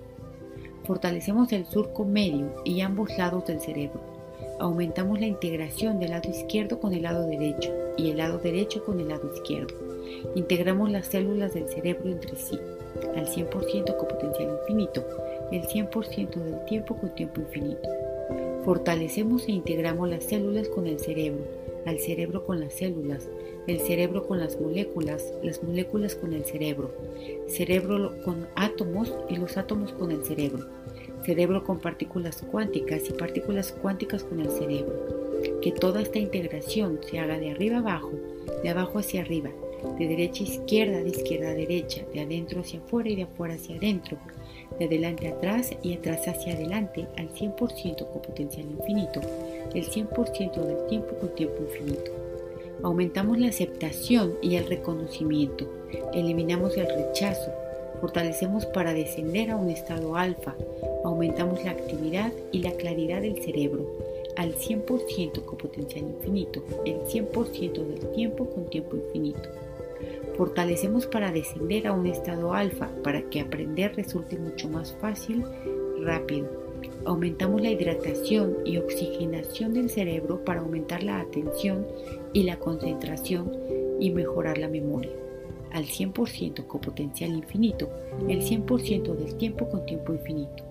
Fortalecemos 0.84 1.52
el 1.52 1.66
surco 1.66 2.06
medio 2.06 2.54
y 2.64 2.82
ambos 2.82 3.18
lados 3.18 3.46
del 3.46 3.60
cerebro. 3.60 4.02
Aumentamos 4.60 5.20
la 5.20 5.28
integración 5.28 6.00
del 6.00 6.12
lado 6.12 6.30
izquierdo 6.30 6.80
con 6.80 6.94
el 6.94 7.04
lado 7.04 7.26
derecho 7.26 7.74
y 7.98 8.12
el 8.12 8.18
lado 8.18 8.40
derecho 8.40 8.84
con 8.84 9.00
el 9.00 9.08
lado 9.08 9.34
izquierdo. 9.34 9.74
Integramos 10.36 10.92
las 10.92 11.08
células 11.08 11.54
del 11.54 11.70
cerebro 11.70 12.10
entre 12.10 12.36
sí, 12.36 12.60
al 13.16 13.26
100% 13.26 13.98
con 13.98 14.08
potencial 14.08 14.60
infinito, 14.62 15.06
el 15.52 15.64
100% 15.64 16.36
del 16.36 16.66
tiempo 16.66 16.96
con 16.96 17.14
tiempo 17.16 17.42
infinito. 17.42 17.99
Fortalecemos 18.66 19.48
e 19.48 19.54
integramos 19.54 20.10
las 20.10 20.26
células 20.26 20.68
con 20.68 20.86
el 20.86 21.00
cerebro, 21.00 21.46
al 21.86 22.00
cerebro 22.00 22.46
con 22.46 22.60
las 22.60 22.74
células, 22.74 23.30
el 23.68 23.80
cerebro 23.80 24.28
con 24.28 24.40
las 24.40 24.60
moléculas, 24.60 25.34
las 25.42 25.64
moléculas 25.64 26.16
con 26.16 26.34
el 26.34 26.44
cerebro, 26.44 26.92
cerebro 27.48 28.16
con 28.24 28.48
átomos 28.56 29.14
y 29.30 29.38
los 29.38 29.56
átomos 29.58 29.94
con 29.94 30.12
el 30.12 30.24
cerebro, 30.26 30.66
cerebro 31.26 31.64
con 31.64 31.80
partículas 31.80 32.44
cuánticas 32.52 33.10
y 33.10 33.14
partículas 33.14 33.72
cuánticas 33.72 34.24
con 34.24 34.42
el 34.42 34.50
cerebro. 34.52 35.30
Que 35.62 35.72
toda 35.72 36.02
esta 36.02 36.20
integración 36.20 37.00
se 37.10 37.20
haga 37.20 37.40
de 37.40 37.52
arriba 37.52 37.78
abajo, 37.78 38.12
de 38.62 38.70
abajo 38.70 39.00
hacia 39.00 39.22
arriba, 39.22 39.52
de 39.98 40.08
derecha 40.08 40.44
a 40.44 40.48
izquierda, 40.48 41.02
de 41.02 41.10
izquierda 41.10 41.52
a 41.52 41.54
derecha, 41.54 42.04
de 42.14 42.22
adentro 42.22 42.60
hacia 42.60 42.80
afuera 42.80 43.10
y 43.10 43.16
de 43.16 43.24
afuera 43.24 43.54
hacia 43.54 43.78
adentro, 43.78 44.18
de 44.80 44.86
adelante 44.86 45.28
atrás 45.28 45.72
y 45.84 45.94
atrás 45.94 46.28
hacia 46.28 46.54
adelante 46.54 47.06
al 47.18 47.30
100% 47.30 48.10
con 48.10 48.22
potencial 48.22 48.66
infinito, 48.66 49.22
el 49.76 49.86
100% 49.86 50.54
del 50.54 50.88
tiempo 50.88 51.16
con 51.20 51.36
tiempo 51.36 51.58
infinito. 51.62 52.12
Aumentamos 52.82 53.38
la 53.38 53.50
aceptación 53.50 54.36
y 54.42 54.56
el 54.56 54.66
reconocimiento, 54.68 55.68
eliminamos 56.14 56.78
el 56.78 56.88
rechazo, 56.88 57.52
fortalecemos 58.00 58.66
para 58.68 58.94
descender 58.94 59.52
a 59.52 59.58
un 59.58 59.70
estado 59.70 60.16
alfa, 60.16 60.56
aumentamos 61.04 61.64
la 61.66 61.72
actividad 61.72 62.32
y 62.52 62.60
la 62.60 62.72
claridad 62.72 63.22
del 63.22 63.44
cerebro 63.44 63.86
al 64.38 64.56
100% 64.56 65.44
con 65.44 65.58
potencial 65.58 66.06
infinito, 66.06 66.64
el 66.86 67.02
100% 67.02 67.74
del 67.74 68.12
tiempo 68.12 68.46
con 68.46 68.70
tiempo 68.70 68.96
infinito. 68.96 69.50
Fortalecemos 70.40 71.06
para 71.06 71.32
descender 71.32 71.86
a 71.86 71.92
un 71.94 72.08
estado 72.08 72.54
alfa 72.54 72.90
para 73.04 73.22
que 73.30 73.42
aprender 73.42 73.94
resulte 73.96 74.40
mucho 74.40 74.70
más 74.70 74.96
fácil, 75.02 75.44
rápido 76.02 76.70
Aumentamos 77.06 77.62
la 77.62 77.72
hidratación 77.72 78.58
y 78.66 78.78
oxigenación 78.78 79.74
del 79.74 79.90
cerebro 79.90 80.44
para 80.46 80.62
aumentar 80.62 81.04
la 81.04 81.20
atención 81.20 81.86
y 82.34 82.44
la 82.44 82.58
concentración 82.58 83.52
y 84.00 84.12
mejorar 84.12 84.58
la 84.58 84.70
memoria. 84.70 85.12
Al 85.72 85.86
100% 85.86 86.68
con 86.68 86.82
potencial 86.82 87.32
infinito, 87.32 87.90
el 88.28 88.42
100% 88.42 89.14
del 89.14 89.36
tiempo 89.36 89.70
con 89.70 89.86
tiempo 89.86 90.14
infinito. 90.14 90.64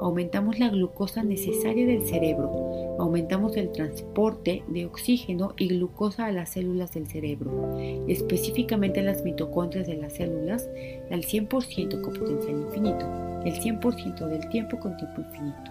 Aumentamos 0.00 0.58
la 0.58 0.68
glucosa 0.70 1.22
necesaria 1.22 1.86
del 1.86 2.06
cerebro. 2.06 2.65
Aumentamos 2.98 3.56
el 3.56 3.72
transporte 3.72 4.62
de 4.68 4.86
oxígeno 4.86 5.54
y 5.56 5.68
glucosa 5.68 6.26
a 6.26 6.32
las 6.32 6.50
células 6.50 6.92
del 6.92 7.06
cerebro, 7.06 7.78
específicamente 8.08 9.02
las 9.02 9.22
mitocondrias 9.22 9.86
de 9.86 9.96
las 9.96 10.14
células, 10.14 10.68
al 11.10 11.22
100% 11.22 12.00
con 12.00 12.14
potencial 12.14 12.60
infinito 12.60 13.26
el 13.46 13.54
100% 13.54 14.26
del 14.26 14.48
tiempo 14.48 14.78
con 14.80 14.96
tiempo 14.96 15.20
infinito. 15.20 15.70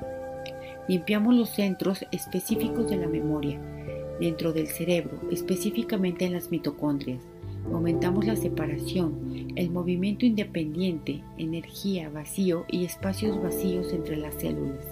Limpiamos 0.88 1.36
los 1.36 1.50
centros 1.50 2.05
específicos 2.12 2.89
de 2.89 2.98
la 2.98 3.08
memoria, 3.08 3.60
dentro 4.20 4.53
del 4.53 4.67
cerebro, 4.67 5.20
específicamente 5.29 6.25
en 6.25 6.34
las 6.34 6.50
mitocondrias. 6.51 7.22
Aumentamos 7.74 8.25
la 8.25 8.36
separación, 8.36 9.51
el 9.55 9.72
movimiento 9.72 10.25
independiente, 10.25 11.22
energía, 11.38 12.10
vacío 12.10 12.65
y 12.70 12.86
espacios 12.86 13.41
vacíos 13.41 13.91
entre 13.91 14.15
las 14.15 14.36
células, 14.36 14.86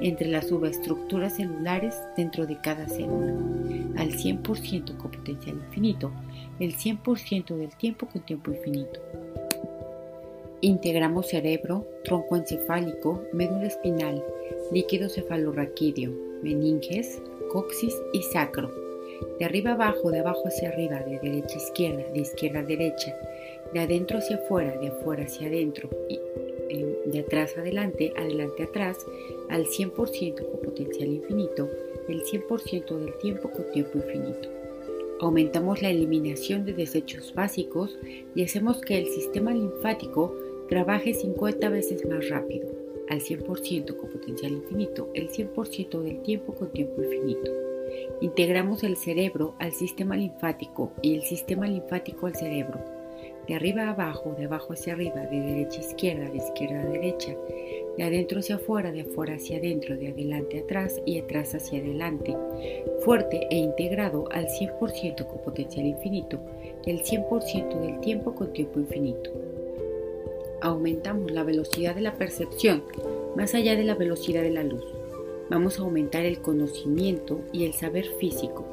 entre 0.00 0.28
las 0.28 0.48
subestructuras 0.48 1.36
celulares 1.36 1.94
dentro 2.16 2.46
de 2.46 2.58
cada 2.60 2.88
célula, 2.88 3.34
al 3.96 4.12
100% 4.12 4.96
con 4.96 5.10
potencial 5.10 5.56
infinito, 5.56 6.10
el 6.58 6.74
100% 6.74 7.56
del 7.56 7.74
tiempo 7.76 8.06
con 8.06 8.22
tiempo 8.22 8.50
infinito. 8.50 9.00
Integramos 10.62 11.28
cerebro, 11.28 11.86
tronco 12.04 12.36
encefálico, 12.36 13.22
médula 13.32 13.66
espinal, 13.66 14.22
líquido 14.72 15.08
cefalorraquídeo, 15.08 16.12
meninges, 16.42 17.22
coxis 17.50 17.96
y 18.12 18.22
sacro. 18.22 18.70
De 19.38 19.44
arriba 19.44 19.72
abajo, 19.72 20.10
de 20.10 20.20
abajo 20.20 20.42
hacia 20.46 20.68
arriba, 20.68 21.00
de 21.00 21.18
derecha 21.18 21.54
a 21.54 21.62
izquierda, 21.62 22.04
de 22.12 22.20
izquierda 22.20 22.60
a 22.60 22.64
derecha, 22.64 23.16
de 23.72 23.80
adentro 23.80 24.18
hacia 24.18 24.36
afuera, 24.36 24.78
de 24.78 24.88
afuera 24.88 25.24
hacia 25.24 25.46
adentro, 25.46 25.88
y 26.08 26.18
de 27.06 27.20
atrás 27.20 27.56
adelante, 27.56 28.12
adelante 28.16 28.64
atrás, 28.64 29.06
al 29.50 29.66
100% 29.66 30.50
con 30.50 30.60
potencial 30.62 31.08
infinito, 31.08 31.68
el 32.08 32.22
100% 32.22 32.98
del 32.98 33.18
tiempo 33.18 33.50
con 33.50 33.70
tiempo 33.72 33.98
infinito. 33.98 34.48
Aumentamos 35.20 35.82
la 35.82 35.90
eliminación 35.90 36.64
de 36.64 36.72
desechos 36.72 37.34
básicos 37.34 37.98
y 38.34 38.42
hacemos 38.42 38.80
que 38.80 38.98
el 38.98 39.06
sistema 39.06 39.52
linfático 39.52 40.34
Trabaje 40.70 41.14
50 41.14 41.68
veces 41.68 42.06
más 42.06 42.28
rápido, 42.28 42.68
al 43.08 43.20
100% 43.20 43.96
con 43.96 44.08
potencial 44.08 44.52
infinito, 44.52 45.10
el 45.14 45.28
100% 45.28 46.00
del 46.00 46.22
tiempo 46.22 46.54
con 46.54 46.70
tiempo 46.70 47.02
infinito. 47.02 47.50
Integramos 48.20 48.84
el 48.84 48.96
cerebro 48.96 49.56
al 49.58 49.72
sistema 49.72 50.14
linfático 50.14 50.92
y 51.02 51.16
el 51.16 51.22
sistema 51.22 51.66
linfático 51.66 52.28
al 52.28 52.36
cerebro. 52.36 52.78
De 53.50 53.56
arriba 53.56 53.88
a 53.88 53.90
abajo, 53.90 54.36
de 54.38 54.44
abajo 54.44 54.74
hacia 54.74 54.92
arriba, 54.92 55.26
de 55.26 55.40
derecha 55.40 55.80
a 55.80 55.84
izquierda, 55.84 56.30
de 56.30 56.36
izquierda 56.36 56.82
a 56.82 56.86
derecha, 56.86 57.34
de 57.96 58.04
adentro 58.04 58.38
hacia 58.38 58.54
afuera, 58.54 58.92
de 58.92 59.00
afuera 59.00 59.34
hacia 59.34 59.56
adentro, 59.56 59.96
de 59.96 60.06
adelante 60.06 60.60
a 60.60 60.62
atrás 60.62 61.02
y 61.04 61.18
atrás 61.18 61.56
hacia 61.56 61.80
adelante. 61.80 62.36
Fuerte 63.00 63.48
e 63.50 63.56
integrado 63.56 64.30
al 64.30 64.46
100% 64.46 65.26
con 65.26 65.42
potencial 65.42 65.84
infinito, 65.84 66.38
el 66.86 67.02
100% 67.02 67.80
del 67.80 67.98
tiempo 67.98 68.36
con 68.36 68.52
tiempo 68.52 68.78
infinito. 68.78 69.32
Aumentamos 70.60 71.32
la 71.32 71.42
velocidad 71.42 71.96
de 71.96 72.02
la 72.02 72.14
percepción 72.14 72.84
más 73.34 73.56
allá 73.56 73.74
de 73.74 73.82
la 73.82 73.96
velocidad 73.96 74.42
de 74.42 74.50
la 74.50 74.62
luz 74.62 74.84
Vamos 75.50 75.80
a 75.80 75.82
aumentar 75.82 76.24
el 76.24 76.40
conocimiento 76.40 77.40
y 77.52 77.64
el 77.64 77.72
saber 77.72 78.06
físico, 78.20 78.64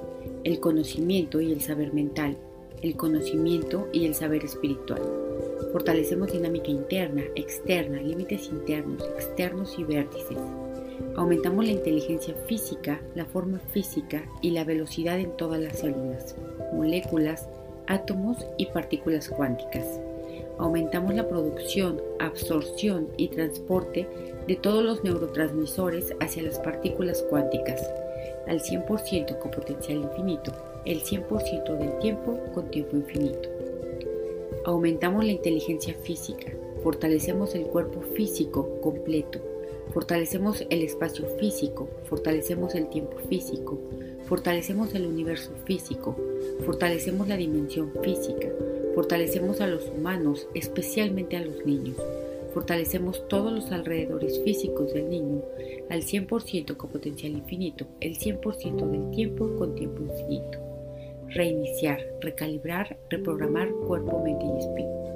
el 0.43 0.60
conocimiento 0.60 1.41
y 1.41 1.51
el 1.51 1.62
saber 1.62 1.91
mental, 1.91 2.38
el 2.81 2.96
conocimiento 2.96 3.88
y 3.91 4.05
el 4.05 4.15
saber 4.15 4.43
espiritual. 4.43 5.01
Fortalecemos 5.72 6.31
dinámica 6.31 6.69
interna, 6.69 7.24
externa, 7.36 8.01
límites 8.01 8.50
internos, 8.50 9.03
externos 9.15 9.77
y 9.77 9.84
vértices. 9.84 10.38
Aumentamos 11.15 11.65
la 11.65 11.72
inteligencia 11.72 12.34
física, 12.48 13.01
la 13.15 13.25
forma 13.25 13.60
física 13.60 14.24
y 14.41 14.51
la 14.51 14.63
velocidad 14.63 15.19
en 15.19 15.36
todas 15.38 15.60
las 15.60 15.79
células, 15.79 16.36
moléculas, 16.74 17.48
átomos 17.88 18.46
y 18.57 18.67
partículas 18.67 19.29
cuánticas. 19.29 20.00
Aumentamos 20.57 21.13
la 21.13 21.27
producción, 21.27 22.01
absorción 22.19 23.10
y 23.17 23.27
transporte 23.27 24.07
de 24.48 24.55
todos 24.55 24.84
los 24.84 25.03
neurotransmisores 25.03 26.15
hacia 26.19 26.43
las 26.43 26.60
partículas 26.60 27.24
cuánticas, 27.29 27.88
al 28.48 28.60
100% 28.62 29.38
con 29.39 29.51
potencial 29.51 29.98
infinito, 29.98 30.53
el 30.88 31.03
100% 31.03 31.77
del 31.77 32.00
tiempo 32.00 32.39
con 32.53 32.72
tiempo 32.72 32.96
infinito. 32.96 33.50
Aumentamos 34.65 35.25
la 35.25 35.34
inteligencia 35.34 35.94
física, 35.94 36.51
fortalecemos 36.82 37.53
el 37.56 37.65
cuerpo 37.65 38.01
físico 38.15 38.79
completo, 38.82 39.39
fortalecemos 39.94 40.65
el 40.70 40.82
espacio 40.82 41.27
físico, 41.39 41.89
fortalecemos 42.06 42.74
el 42.74 42.89
tiempo 42.89 43.17
físico, 43.29 43.77
fortalecemos 44.27 44.96
el 44.96 45.06
universo 45.06 45.51
físico, 45.65 46.15
fortalecemos 46.65 47.27
la 47.27 47.38
dimensión 47.38 47.91
física, 48.01 48.48
fortalecemos 48.96 49.62
a 49.62 49.67
los 49.67 49.89
humanos, 49.89 50.48
especialmente 50.56 51.38
a 51.38 51.41
los 51.41 51.65
niños 51.65 51.98
Fortalecemos 52.58 53.27
todos 53.27 53.53
los 53.53 53.72
alrededores 53.72 54.41
físicos 54.44 54.91
del 54.91 55.12
niño 55.12 55.44
al 55.91 56.01
100% 56.01 56.75
con 56.75 56.89
potencial 56.89 57.34
infinito, 57.34 57.86
el 58.00 58.17
100% 58.17 58.89
del 58.89 59.12
tiempo 59.12 59.56
con 59.58 59.75
tiempo 59.75 60.01
infinito. 60.01 60.67
Reiniciar, 61.29 62.00
recalibrar, 62.22 62.98
reprogramar 63.10 63.69
cuerpo, 63.86 64.24
mente 64.24 64.46
y 64.46 64.60
espíritu. 64.60 65.07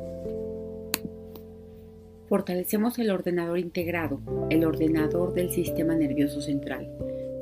Fortalecemos 2.28 2.98
el 3.00 3.12
ordenador 3.12 3.60
integrado, 3.60 4.22
el 4.50 4.66
ordenador 4.66 5.34
del 5.34 5.50
sistema 5.52 5.96
nervioso 5.96 6.42
central. 6.42 6.90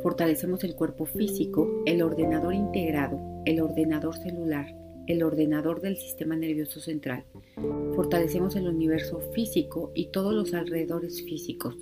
Fortalecemos 0.01 0.63
el 0.63 0.75
cuerpo 0.75 1.05
físico, 1.05 1.83
el 1.85 2.01
ordenador 2.01 2.53
integrado, 2.53 3.19
el 3.45 3.61
ordenador 3.61 4.15
celular, 4.17 4.67
el 5.07 5.23
ordenador 5.23 5.81
del 5.81 5.97
sistema 5.97 6.35
nervioso 6.35 6.79
central. 6.79 7.25
Fortalecemos 7.95 8.55
el 8.55 8.67
universo 8.67 9.19
físico 9.33 9.91
y 9.93 10.07
todos 10.11 10.33
los 10.33 10.53
alrededores 10.53 11.23
físicos. 11.23 11.75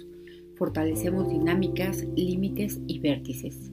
Fortalecemos 0.56 1.29
dinámicas, 1.29 2.06
límites 2.15 2.79
y 2.88 3.00
vértices. 3.00 3.72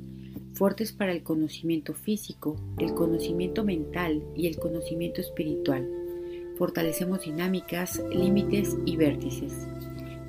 Fuertes 0.55 0.93
para 0.93 1.13
el 1.13 1.23
conocimiento 1.23 1.95
físico, 1.95 2.57
el 2.79 2.95
conocimiento 2.95 3.65
mental 3.65 4.23
y 4.35 4.47
el 4.47 4.59
conocimiento 4.59 5.21
espiritual. 5.21 5.89
Fortalecemos 6.57 7.23
dinámicas, 7.23 8.03
límites 8.11 8.77
y 8.87 8.97
vértices. 8.97 9.67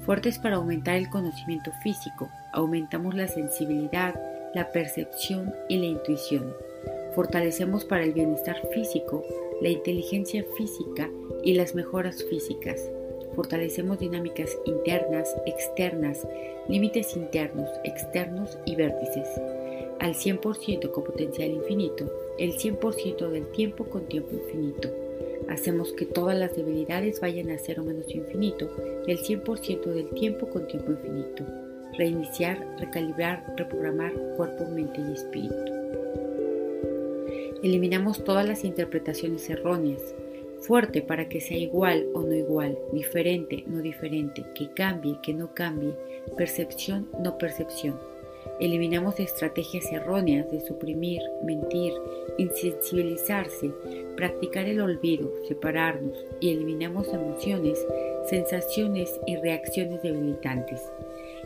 Fuertes 0.05 0.39
para 0.39 0.57
aumentar 0.57 0.95
el 0.95 1.09
conocimiento 1.09 1.71
físico, 1.83 2.29
aumentamos 2.53 3.15
la 3.15 3.27
sensibilidad, 3.27 4.15
la 4.53 4.71
percepción 4.71 5.53
y 5.69 5.77
la 5.77 5.85
intuición 5.85 6.53
Fortalecemos 7.15 7.85
para 7.85 8.03
el 8.03 8.11
bienestar 8.11 8.61
físico, 8.73 9.23
la 9.61 9.69
inteligencia 9.69 10.43
física 10.57 11.09
y 11.45 11.53
las 11.53 11.73
mejoras 11.73 12.21
físicas. 12.25 12.91
Fortalecemos 13.35 13.99
dinámicas 13.99 14.57
internas, 14.65 15.33
externas, 15.45 16.27
límites 16.67 17.15
internos, 17.15 17.69
externos 17.85 18.57
y 18.65 18.75
vértices. 18.75 19.29
Al 20.05 20.13
100% 20.13 20.91
con 20.91 21.03
potencial 21.03 21.49
infinito, 21.49 22.05
el 22.37 22.53
100% 22.53 23.27
del 23.27 23.47
tiempo 23.47 23.85
con 23.85 24.05
tiempo 24.05 24.35
infinito. 24.35 24.87
Hacemos 25.49 25.93
que 25.93 26.05
todas 26.05 26.37
las 26.37 26.55
debilidades 26.55 27.19
vayan 27.21 27.49
a 27.49 27.57
cero 27.57 27.83
menos 27.83 28.13
infinito, 28.13 28.69
el 29.07 29.17
100% 29.17 29.83
del 29.85 30.07
tiempo 30.11 30.47
con 30.47 30.67
tiempo 30.67 30.91
infinito. 30.91 31.43
Reiniciar, 31.97 32.63
recalibrar, 32.77 33.51
reprogramar 33.57 34.13
cuerpo, 34.37 34.65
mente 34.65 35.01
y 35.01 35.13
espíritu. 35.13 35.73
Eliminamos 37.63 38.23
todas 38.23 38.47
las 38.47 38.63
interpretaciones 38.63 39.49
erróneas. 39.49 40.13
Fuerte 40.59 41.01
para 41.01 41.27
que 41.29 41.41
sea 41.41 41.57
igual 41.57 42.05
o 42.13 42.21
no 42.21 42.35
igual, 42.35 42.77
diferente, 42.93 43.63
no 43.65 43.81
diferente, 43.81 44.45
que 44.53 44.69
cambie, 44.69 45.17
que 45.23 45.33
no 45.33 45.55
cambie, 45.55 45.95
percepción, 46.37 47.07
no 47.23 47.39
percepción. 47.39 47.95
Eliminamos 48.59 49.19
estrategias 49.19 49.91
erróneas 49.91 50.49
de 50.49 50.61
suprimir, 50.61 51.21
mentir, 51.43 51.93
insensibilizarse, 52.37 53.71
practicar 54.15 54.67
el 54.67 54.79
olvido, 54.79 55.31
separarnos 55.47 56.25
y 56.39 56.51
eliminamos 56.51 57.07
emociones, 57.09 57.85
sensaciones 58.29 59.19
y 59.25 59.35
reacciones 59.37 60.01
debilitantes. 60.01 60.81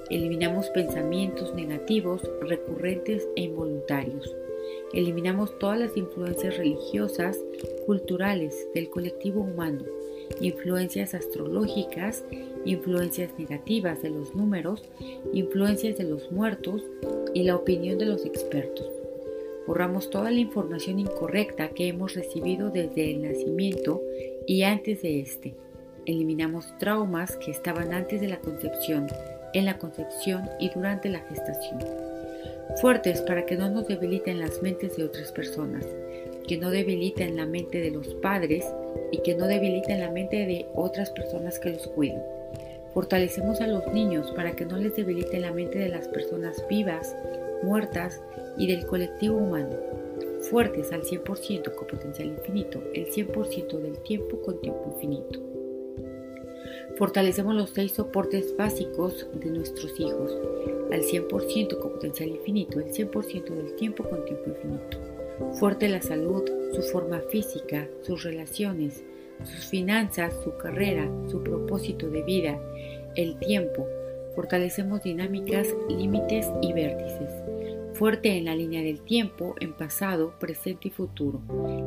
Eliminamos 0.10 0.70
pensamientos 0.70 1.54
negativos, 1.54 2.22
recurrentes 2.42 3.28
e 3.36 3.44
involuntarios. 3.44 4.36
Eliminamos 4.94 5.58
todas 5.60 5.80
las 5.80 5.96
influencias 5.98 6.58
religiosas, 6.58 7.38
culturales 7.86 8.68
del 8.74 8.90
colectivo 8.90 9.42
humano, 9.42 9.84
influencias 10.42 11.14
astrológicas, 11.14 12.24
influencias 12.66 13.32
negativas 13.38 14.02
de 14.02 14.10
los 14.10 14.36
números, 14.36 14.84
influencias 15.34 15.98
de 15.98 16.06
los 16.06 16.32
muertos 16.32 16.84
y 17.34 17.44
la 17.44 17.56
opinión 17.56 17.98
de 17.98 18.06
los 18.06 18.26
expertos. 18.26 18.88
Borramos 19.68 20.10
toda 20.10 20.32
la 20.32 20.40
información 20.40 21.00
incorrecta 21.00 21.70
que 21.70 21.88
hemos 21.88 22.16
recibido 22.16 22.72
desde 22.72 23.12
el 23.12 23.22
nacimiento 23.22 24.02
y 24.48 24.64
antes 24.64 25.04
de 25.04 25.20
este. 25.20 25.54
Eliminamos 26.10 26.76
traumas 26.80 27.36
que 27.38 27.52
estaban 27.52 27.94
antes 27.94 28.20
de 28.20 28.28
la 28.28 28.40
concepción, 28.40 29.08
en 29.54 29.66
la 29.66 29.78
concepción 29.78 30.50
y 30.60 30.70
durante 30.70 31.08
la 31.10 31.20
gestación 31.20 31.80
fuertes 32.78 33.22
para 33.22 33.46
que 33.46 33.56
no 33.56 33.70
nos 33.70 33.88
debiliten 33.88 34.40
las 34.40 34.62
mentes 34.62 34.96
de 34.96 35.04
otras 35.04 35.32
personas, 35.32 35.86
que 36.48 36.58
no 36.58 36.70
debiliten 36.70 37.36
la 37.36 37.46
mente 37.46 37.82
de 37.82 37.92
los 37.92 38.08
padres 38.16 38.66
y 39.12 39.20
que 39.20 39.36
no 39.36 39.48
debiliten 39.48 40.00
la 40.00 40.12
mente 40.12 40.46
de 40.46 40.68
otras 40.76 41.10
personas 41.12 41.60
que 41.60 41.72
los 41.72 41.88
cuiden. 41.88 42.22
Fortalecemos 42.94 43.62
a 43.62 43.68
los 43.68 43.86
niños 43.94 44.32
para 44.32 44.56
que 44.56 44.66
no 44.66 44.78
les 44.78 44.96
debilite 44.96 45.40
la 45.40 45.52
mente 45.52 45.78
de 45.78 45.90
las 45.90 46.08
personas 46.08 46.64
vivas, 46.70 47.16
muertas 47.64 48.22
y 48.58 48.68
del 48.68 48.86
colectivo 48.86 49.38
humano. 49.38 49.76
Fuertes 50.50 50.92
al 50.92 51.04
100% 51.04 51.76
con 51.76 51.88
potencial 51.88 52.30
infinito, 52.30 52.82
el 52.94 53.12
100% 53.12 53.78
del 53.80 54.00
tiempo 54.00 54.42
con 54.42 54.62
tiempo 54.62 54.92
infinito. 54.96 55.49
Fortalecemos 57.00 57.56
los 57.56 57.70
seis 57.70 57.94
soportes 57.94 58.58
básicos 58.58 59.26
de 59.34 59.50
nuestros 59.52 59.98
hijos 60.02 60.38
al 60.92 61.02
100% 61.02 61.80
con 61.80 61.94
potencial 61.94 62.28
infinito, 62.28 62.82
el 62.82 62.92
100% 62.92 63.56
del 63.56 63.74
tiempo 63.78 64.04
con 64.04 64.26
tiempo 64.26 64.50
infinito. 64.50 64.98
Fuerte 65.54 65.88
la 65.88 66.02
salud, 66.02 66.44
su 66.74 66.82
forma 66.82 67.22
física, 67.32 67.88
sus 68.02 68.24
relaciones, 68.24 69.02
sus 69.46 69.68
finanzas, 69.68 70.34
su 70.44 70.58
carrera, 70.58 71.10
su 71.30 71.42
propósito 71.42 72.10
de 72.10 72.22
vida, 72.24 72.60
el 73.16 73.40
tiempo. 73.40 73.88
Fortalecemos 74.36 75.02
dinámicas, 75.02 75.74
límites 75.88 76.52
y 76.62 76.74
vértices. 76.74 77.32
Fuerte 77.94 78.38
en 78.38 78.44
la 78.44 78.56
línea 78.56 78.84
del 78.84 79.00
tiempo, 79.04 79.56
en 79.62 79.72
pasado, 79.72 80.34
presente 80.38 80.90
y 80.90 80.92
futuro. 80.92 81.40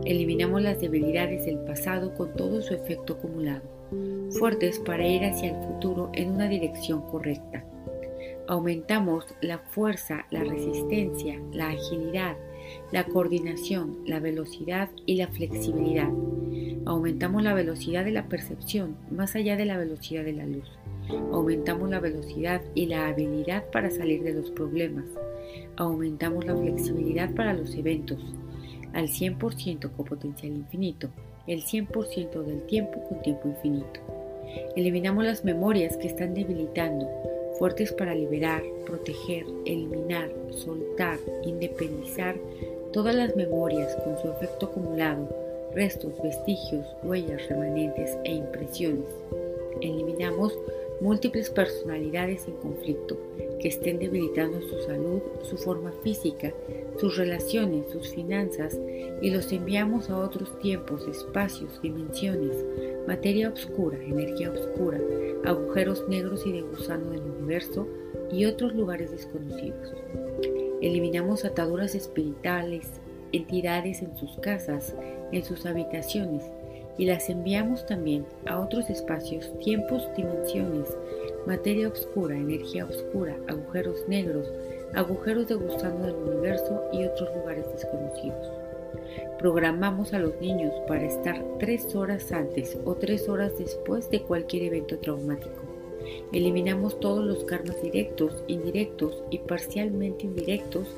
Eliminamos 0.06 0.62
las 0.62 0.80
debilidades 0.80 1.44
del 1.44 1.58
pasado 1.58 2.14
con 2.14 2.34
todo 2.34 2.62
su 2.62 2.72
efecto 2.72 3.12
acumulado 3.12 3.71
fuertes 4.42 4.80
para 4.80 5.06
ir 5.06 5.24
hacia 5.24 5.50
el 5.50 5.66
futuro 5.68 6.10
en 6.14 6.32
una 6.32 6.48
dirección 6.48 7.00
correcta. 7.02 7.64
Aumentamos 8.48 9.24
la 9.40 9.58
fuerza, 9.58 10.26
la 10.32 10.42
resistencia, 10.42 11.40
la 11.52 11.68
agilidad, 11.68 12.36
la 12.90 13.04
coordinación, 13.04 13.98
la 14.04 14.18
velocidad 14.18 14.90
y 15.06 15.14
la 15.14 15.28
flexibilidad. 15.28 16.10
Aumentamos 16.86 17.44
la 17.44 17.54
velocidad 17.54 18.04
de 18.04 18.10
la 18.10 18.26
percepción 18.26 18.96
más 19.12 19.36
allá 19.36 19.56
de 19.56 19.64
la 19.64 19.78
velocidad 19.78 20.24
de 20.24 20.32
la 20.32 20.46
luz. 20.46 20.68
Aumentamos 21.30 21.88
la 21.88 22.00
velocidad 22.00 22.62
y 22.74 22.86
la 22.86 23.06
habilidad 23.06 23.70
para 23.70 23.92
salir 23.92 24.24
de 24.24 24.34
los 24.34 24.50
problemas. 24.50 25.04
Aumentamos 25.76 26.44
la 26.46 26.56
flexibilidad 26.56 27.32
para 27.32 27.54
los 27.54 27.76
eventos. 27.76 28.18
Al 28.92 29.06
100% 29.06 29.92
con 29.92 30.04
potencial 30.04 30.52
infinito. 30.52 31.10
El 31.46 31.62
100% 31.62 32.42
del 32.42 32.66
tiempo 32.66 33.04
con 33.08 33.22
tiempo 33.22 33.46
infinito. 33.46 34.21
Eliminamos 34.76 35.24
las 35.24 35.44
memorias 35.44 35.96
que 35.96 36.08
están 36.08 36.34
debilitando, 36.34 37.08
fuertes 37.58 37.92
para 37.92 38.14
liberar, 38.14 38.62
proteger, 38.86 39.44
eliminar, 39.66 40.30
soltar, 40.50 41.18
independizar 41.44 42.36
todas 42.92 43.14
las 43.14 43.34
memorias 43.36 43.94
con 44.04 44.18
su 44.18 44.28
efecto 44.30 44.66
acumulado, 44.66 45.28
restos, 45.74 46.12
vestigios, 46.22 46.86
huellas, 47.02 47.48
remanentes 47.48 48.16
e 48.24 48.32
impresiones. 48.34 49.06
Eliminamos 49.80 50.58
múltiples 51.02 51.50
personalidades 51.50 52.46
en 52.46 52.54
conflicto 52.54 53.18
que 53.60 53.66
estén 53.66 53.98
debilitando 53.98 54.62
su 54.62 54.80
salud, 54.82 55.20
su 55.42 55.56
forma 55.56 55.92
física, 56.04 56.54
sus 57.00 57.16
relaciones, 57.16 57.90
sus 57.90 58.14
finanzas 58.14 58.78
y 59.20 59.30
los 59.30 59.50
enviamos 59.52 60.10
a 60.10 60.18
otros 60.18 60.56
tiempos, 60.60 61.08
espacios, 61.08 61.82
dimensiones, 61.82 62.56
materia 63.08 63.48
oscura, 63.48 63.98
energía 64.00 64.52
oscura, 64.52 65.00
agujeros 65.44 66.08
negros 66.08 66.46
y 66.46 66.52
de 66.52 66.62
gusano 66.62 67.10
del 67.10 67.22
universo 67.22 67.88
y 68.30 68.44
otros 68.44 68.72
lugares 68.72 69.10
desconocidos. 69.10 69.94
Eliminamos 70.80 71.44
ataduras 71.44 71.96
espirituales, 71.96 72.86
entidades 73.32 74.02
en 74.02 74.16
sus 74.16 74.38
casas, 74.38 74.94
en 75.32 75.44
sus 75.44 75.66
habitaciones, 75.66 76.44
y 76.98 77.06
las 77.06 77.28
enviamos 77.28 77.86
también 77.86 78.24
a 78.46 78.58
otros 78.60 78.90
espacios, 78.90 79.50
tiempos, 79.60 80.08
dimensiones, 80.16 80.88
materia 81.46 81.88
oscura, 81.88 82.36
energía 82.36 82.84
oscura, 82.84 83.36
agujeros 83.48 84.06
negros, 84.08 84.48
agujeros 84.94 85.48
de 85.48 85.54
gusano 85.54 86.06
del 86.06 86.14
universo 86.14 86.82
y 86.92 87.04
otros 87.04 87.34
lugares 87.36 87.66
desconocidos. 87.72 88.50
Programamos 89.38 90.12
a 90.12 90.18
los 90.18 90.38
niños 90.40 90.72
para 90.86 91.04
estar 91.04 91.42
tres 91.58 91.94
horas 91.94 92.30
antes 92.30 92.78
o 92.84 92.94
tres 92.94 93.28
horas 93.28 93.52
después 93.58 94.08
de 94.10 94.22
cualquier 94.22 94.64
evento 94.64 94.98
traumático. 94.98 95.62
Eliminamos 96.32 97.00
todos 97.00 97.24
los 97.24 97.44
karmas 97.44 97.80
directos, 97.82 98.44
indirectos 98.46 99.22
y 99.30 99.38
parcialmente 99.38 100.26
indirectos 100.26 100.88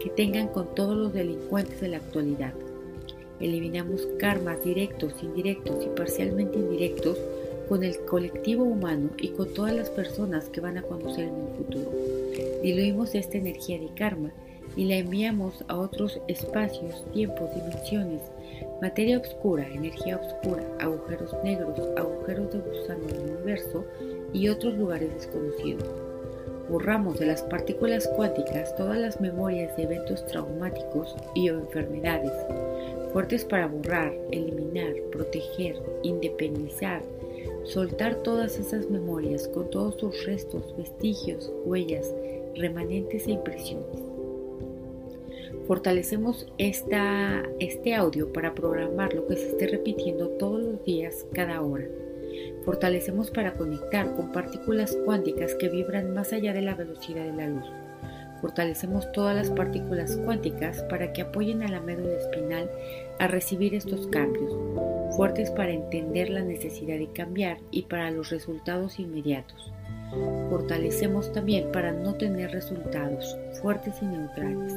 que 0.00 0.10
tengan 0.10 0.48
con 0.48 0.74
todos 0.74 0.96
los 0.96 1.12
delincuentes 1.12 1.80
de 1.80 1.88
la 1.88 1.96
actualidad 1.98 2.52
Eliminamos 3.40 4.06
karmas 4.18 4.64
directos, 4.64 5.14
indirectos 5.22 5.84
y 5.84 5.88
parcialmente 5.88 6.58
indirectos 6.58 7.18
con 7.68 7.84
el 7.84 7.98
colectivo 8.00 8.64
humano 8.64 9.10
y 9.18 9.28
con 9.28 9.52
todas 9.54 9.74
las 9.74 9.90
personas 9.90 10.48
que 10.48 10.60
van 10.60 10.78
a 10.78 10.82
conocer 10.82 11.24
en 11.24 11.34
el 11.34 11.56
futuro. 11.56 11.92
Diluimos 12.62 13.14
esta 13.14 13.38
energía 13.38 13.78
de 13.78 13.90
karma 13.94 14.32
y 14.76 14.84
la 14.84 14.96
enviamos 14.96 15.64
a 15.68 15.76
otros 15.76 16.20
espacios, 16.28 17.04
tiempos, 17.12 17.54
dimensiones, 17.54 18.22
materia 18.82 19.18
oscura, 19.18 19.68
energía 19.68 20.16
oscura, 20.16 20.64
agujeros 20.80 21.34
negros, 21.44 21.78
agujeros 21.96 22.52
de 22.52 22.58
gusano 22.58 23.06
del 23.06 23.30
universo 23.30 23.84
y 24.32 24.48
otros 24.48 24.74
lugares 24.74 25.12
desconocidos. 25.14 25.88
Borramos 26.68 27.18
de 27.18 27.26
las 27.26 27.42
partículas 27.42 28.08
cuánticas 28.14 28.76
todas 28.76 28.98
las 28.98 29.20
memorias 29.20 29.76
de 29.76 29.84
eventos 29.84 30.26
traumáticos 30.26 31.16
y 31.34 31.48
enfermedades 31.48 32.32
fuertes 33.12 33.44
para 33.44 33.66
borrar, 33.66 34.14
eliminar, 34.30 34.94
proteger, 35.10 35.76
independizar, 36.02 37.02
soltar 37.64 38.16
todas 38.22 38.58
esas 38.58 38.88
memorias 38.90 39.48
con 39.48 39.70
todos 39.70 39.96
sus 39.96 40.24
restos, 40.24 40.74
vestigios, 40.76 41.52
huellas, 41.64 42.14
remanentes 42.54 43.26
e 43.26 43.32
impresiones. 43.32 44.00
Fortalecemos 45.66 46.46
esta, 46.56 47.42
este 47.58 47.94
audio 47.94 48.32
para 48.32 48.54
programar 48.54 49.12
lo 49.12 49.26
que 49.26 49.36
se 49.36 49.50
esté 49.50 49.66
repitiendo 49.66 50.28
todos 50.30 50.62
los 50.62 50.84
días, 50.84 51.26
cada 51.32 51.60
hora. 51.60 51.86
Fortalecemos 52.64 53.30
para 53.30 53.54
conectar 53.54 54.14
con 54.16 54.32
partículas 54.32 54.96
cuánticas 55.04 55.54
que 55.54 55.68
vibran 55.68 56.14
más 56.14 56.32
allá 56.32 56.54
de 56.54 56.62
la 56.62 56.74
velocidad 56.74 57.24
de 57.24 57.32
la 57.32 57.48
luz 57.48 57.66
Fortalecemos 58.40 59.10
todas 59.12 59.34
las 59.34 59.50
partículas 59.50 60.16
cuánticas 60.24 60.82
para 60.84 61.12
que 61.12 61.22
apoyen 61.22 61.62
a 61.62 61.68
la 61.68 61.80
médula 61.80 62.14
espinal 62.14 62.70
a 63.18 63.26
recibir 63.26 63.74
estos 63.74 64.06
cambios, 64.08 64.52
fuertes 65.16 65.50
para 65.50 65.72
entender 65.72 66.30
la 66.30 66.42
necesidad 66.42 66.98
de 66.98 67.08
cambiar 67.08 67.58
y 67.70 67.82
para 67.82 68.10
los 68.10 68.30
resultados 68.30 69.00
inmediatos. 69.00 69.72
Fortalecemos 70.48 71.32
también 71.32 71.70
para 71.72 71.92
no 71.92 72.14
tener 72.14 72.52
resultados 72.52 73.36
fuertes 73.60 73.94
y 74.00 74.06
neutrales. 74.06 74.74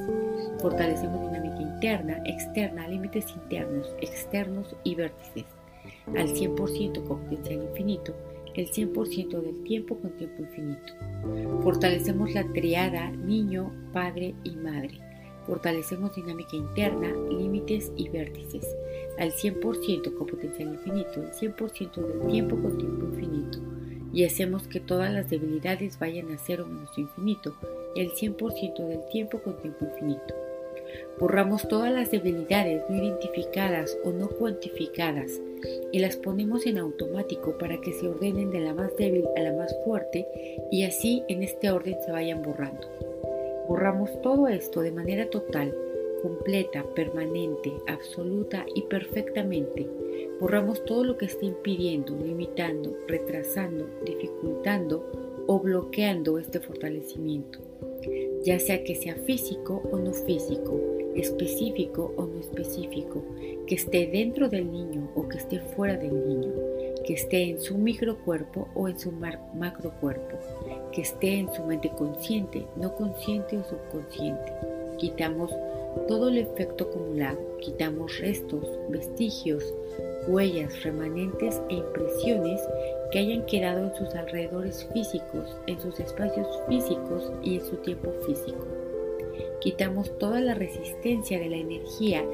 Fortalecemos 0.60 1.22
dinámica 1.32 1.62
interna, 1.62 2.22
externa, 2.26 2.88
límites 2.88 3.26
internos, 3.32 3.88
externos 4.02 4.76
y 4.84 4.96
vértices. 4.96 5.46
Al 6.18 6.28
100% 6.28 7.08
con 7.08 7.20
potencial 7.20 7.64
infinito 7.64 8.14
el 8.56 8.70
100% 8.70 9.42
del 9.42 9.64
tiempo 9.64 9.98
con 9.98 10.12
tiempo 10.18 10.44
infinito. 10.44 10.94
Fortalecemos 11.62 12.34
la 12.34 12.44
triada 12.52 13.12
niño, 13.12 13.72
padre 13.94 14.34
y 14.44 14.52
madre. 14.52 15.00
Fortalecemos 15.46 16.16
dinámica 16.16 16.56
interna, 16.56 17.10
límites 17.30 17.92
y 17.96 18.10
vértices 18.10 18.66
al 19.18 19.32
100% 19.32 20.16
con 20.16 20.28
potencial 20.28 20.74
infinito, 20.74 21.22
el 21.22 21.32
100% 21.32 21.96
del 21.96 22.32
tiempo 22.32 22.56
con 22.62 22.78
tiempo 22.78 23.06
infinito. 23.06 23.60
Y 24.14 24.26
hacemos 24.26 24.68
que 24.68 24.80
todas 24.80 25.12
las 25.12 25.30
debilidades 25.30 25.98
vayan 25.98 26.32
a 26.32 26.38
cero 26.38 26.66
menos 26.68 26.98
infinito, 26.98 27.56
el 27.96 28.12
100% 28.12 28.88
del 28.88 29.00
tiempo 29.12 29.42
con 29.42 29.62
tiempo 29.62 29.86
infinito. 29.86 30.41
Borramos 31.20 31.68
todas 31.68 31.92
las 31.92 32.12
debilidades 32.12 32.84
no 32.90 32.96
identificadas 32.96 33.98
o 34.04 34.12
no 34.12 34.28
cuantificadas 34.30 35.40
y 35.92 36.00
las 36.00 36.18
ponemos 36.18 36.66
en 36.66 36.78
automático 36.78 37.58
para 37.58 37.80
que 37.82 37.94
se 37.94 38.08
ordenen 38.08 38.52
de 38.52 38.62
la 38.62 38.74
más 38.74 38.96
débil 38.98 39.26
a 39.36 39.42
la 39.42 39.54
más 39.54 39.76
fuerte 39.86 40.28
y 40.72 40.84
así 40.84 41.24
en 41.28 41.44
este 41.44 41.72
orden 41.72 41.98
se 42.04 42.12
vayan 42.12 42.42
borrando. 42.42 42.88
Borramos 43.68 44.22
todo 44.22 44.48
esto 44.48 44.82
de 44.82 44.92
manera 44.92 45.30
total, 45.30 45.74
completa, 46.22 46.84
permanente, 46.96 47.72
absoluta 47.88 48.66
y 48.76 48.84
perfectamente. 48.84 49.88
Borramos 50.40 50.84
todo 50.86 51.04
lo 51.04 51.18
que 51.18 51.26
esté 51.26 51.46
impidiendo, 51.46 52.16
limitando, 52.18 52.98
retrasando, 53.08 53.88
dificultando 54.06 55.06
o 55.48 55.60
bloqueando 55.60 56.38
este 56.38 56.60
fortalecimiento, 56.60 57.60
ya 58.44 58.60
sea 58.60 58.84
que 58.84 58.96
sea 58.96 59.16
físico 59.16 59.82
o 59.92 59.98
no 59.98 60.14
físico, 60.14 60.80
específico 61.16 62.14
o 62.18 62.26
no 62.26 62.40
específico, 62.40 63.24
que 63.68 63.76
esté 63.76 64.08
dentro 64.08 64.50
del 64.50 64.72
niño 64.72 65.10
o 65.16 65.28
que 65.28 65.38
esté 65.38 65.60
fuera 65.60 65.98
del 65.98 66.28
niño, 66.28 66.52
que 67.06 67.14
esté 67.14 67.44
en 67.44 67.60
su 67.60 67.78
microcuerpo 67.78 68.68
o 68.76 68.88
en 68.88 68.98
su 68.98 69.12
macrocuerpo, 69.12 70.38
que 70.92 71.02
esté 71.02 71.40
en 71.40 71.54
su 71.54 71.64
mente 71.64 71.90
consciente, 71.90 72.66
no 72.76 72.96
consciente 72.96 73.58
o 73.58 73.64
subconsciente. 73.64 74.54
Quitamos 74.98 75.52
todo 76.08 76.30
el 76.30 76.38
efecto 76.38 76.86
acumulado, 76.86 77.40
quitamos 77.60 78.20
restos, 78.20 78.66
vestigios, 78.90 79.74
huellas, 80.28 80.84
remanentes 80.84 81.62
e 81.70 81.76
impresiones 81.76 82.62
que 83.12 83.20
hayan 83.20 83.46
quedado 83.46 83.88
en 83.88 83.96
sus 83.96 84.16
alrededores 84.16 84.88
físicos, 84.94 85.58
en 85.68 85.80
sus 85.80 86.00
espacios 86.00 86.48
físicos 86.68 87.32
y 87.44 87.56
en 87.56 87.66
su 87.66 87.76
tiempo 87.78 88.12
físico. 88.26 88.66
Quitamos 89.60 90.18
toda 90.18 90.42
la 90.42 90.54
resistencia 90.54 91.40
de 91.40 91.50
la 91.50 91.58
energía 91.58 92.26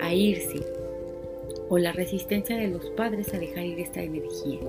a 0.00 0.14
irse 0.14 0.60
o 1.68 1.78
la 1.78 1.92
resistencia 1.92 2.56
de 2.56 2.68
los 2.68 2.86
padres 2.90 3.32
a 3.34 3.38
dejar 3.38 3.64
ir 3.64 3.80
esta 3.80 4.02
energía. 4.02 4.60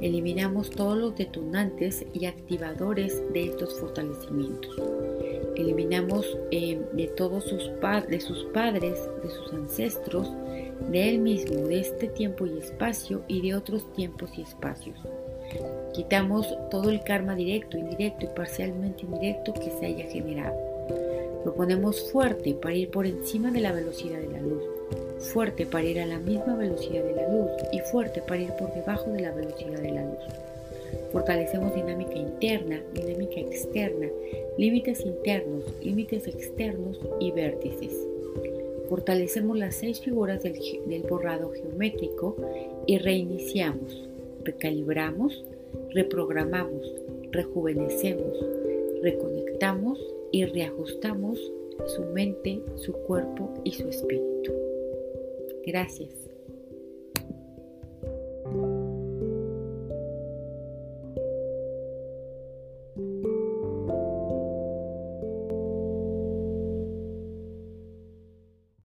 Eliminamos 0.00 0.70
todos 0.70 0.98
los 0.98 1.16
detonantes 1.16 2.04
y 2.12 2.26
activadores 2.26 3.22
de 3.32 3.44
estos 3.44 3.80
fortalecimientos. 3.80 4.76
Eliminamos 5.56 6.36
eh, 6.50 6.78
de 6.92 7.06
todos 7.08 7.44
sus, 7.44 7.70
de 8.08 8.20
sus 8.20 8.44
padres, 8.52 9.00
de 9.22 9.30
sus 9.30 9.52
ancestros, 9.54 10.30
de 10.90 11.08
él 11.10 11.18
mismo, 11.18 11.66
de 11.66 11.80
este 11.80 12.08
tiempo 12.08 12.46
y 12.46 12.58
espacio 12.58 13.22
y 13.28 13.42
de 13.42 13.54
otros 13.54 13.92
tiempos 13.94 14.30
y 14.36 14.42
espacios. 14.42 14.98
Quitamos 15.94 16.46
todo 16.70 16.90
el 16.90 17.02
karma 17.02 17.34
directo, 17.34 17.78
indirecto 17.78 18.26
y 18.26 18.36
parcialmente 18.36 19.04
indirecto 19.04 19.54
que 19.54 19.70
se 19.70 19.86
haya 19.86 20.04
generado 20.06 20.76
lo 21.46 21.54
ponemos 21.54 22.10
fuerte 22.10 22.54
para 22.54 22.74
ir 22.74 22.90
por 22.90 23.06
encima 23.06 23.52
de 23.52 23.60
la 23.60 23.70
velocidad 23.70 24.18
de 24.18 24.32
la 24.32 24.40
luz, 24.40 24.64
fuerte 25.32 25.64
para 25.64 25.84
ir 25.84 26.00
a 26.00 26.06
la 26.06 26.18
misma 26.18 26.56
velocidad 26.56 27.04
de 27.04 27.14
la 27.14 27.28
luz 27.28 27.52
y 27.72 27.78
fuerte 27.78 28.20
para 28.20 28.42
ir 28.42 28.50
por 28.58 28.74
debajo 28.74 29.12
de 29.12 29.20
la 29.20 29.30
velocidad 29.30 29.78
de 29.78 29.92
la 29.92 30.02
luz. 30.02 30.18
Fortalecemos 31.12 31.72
dinámica 31.72 32.14
interna, 32.14 32.82
dinámica 32.92 33.38
externa, 33.38 34.08
límites 34.58 35.06
internos, 35.06 35.62
límites 35.80 36.26
externos 36.26 36.98
y 37.20 37.30
vértices. 37.30 37.96
Fortalecemos 38.88 39.58
las 39.58 39.74
seis 39.76 40.00
figuras 40.00 40.42
del, 40.42 41.02
borrado 41.08 41.50
geométrico 41.50 42.36
y 42.86 42.98
reiniciamos, 42.98 44.08
recalibramos, 44.44 45.44
reprogramamos, 45.90 46.94
rejuvenecemos, 47.32 48.38
reconectamos 49.02 49.98
y 50.30 50.44
reajustamos 50.44 51.52
su 51.86 52.02
mente, 52.02 52.60
su 52.76 52.92
cuerpo 52.92 53.52
y 53.64 53.72
su 53.72 53.88
espíritu. 53.88 54.52
Gracias. 55.64 56.25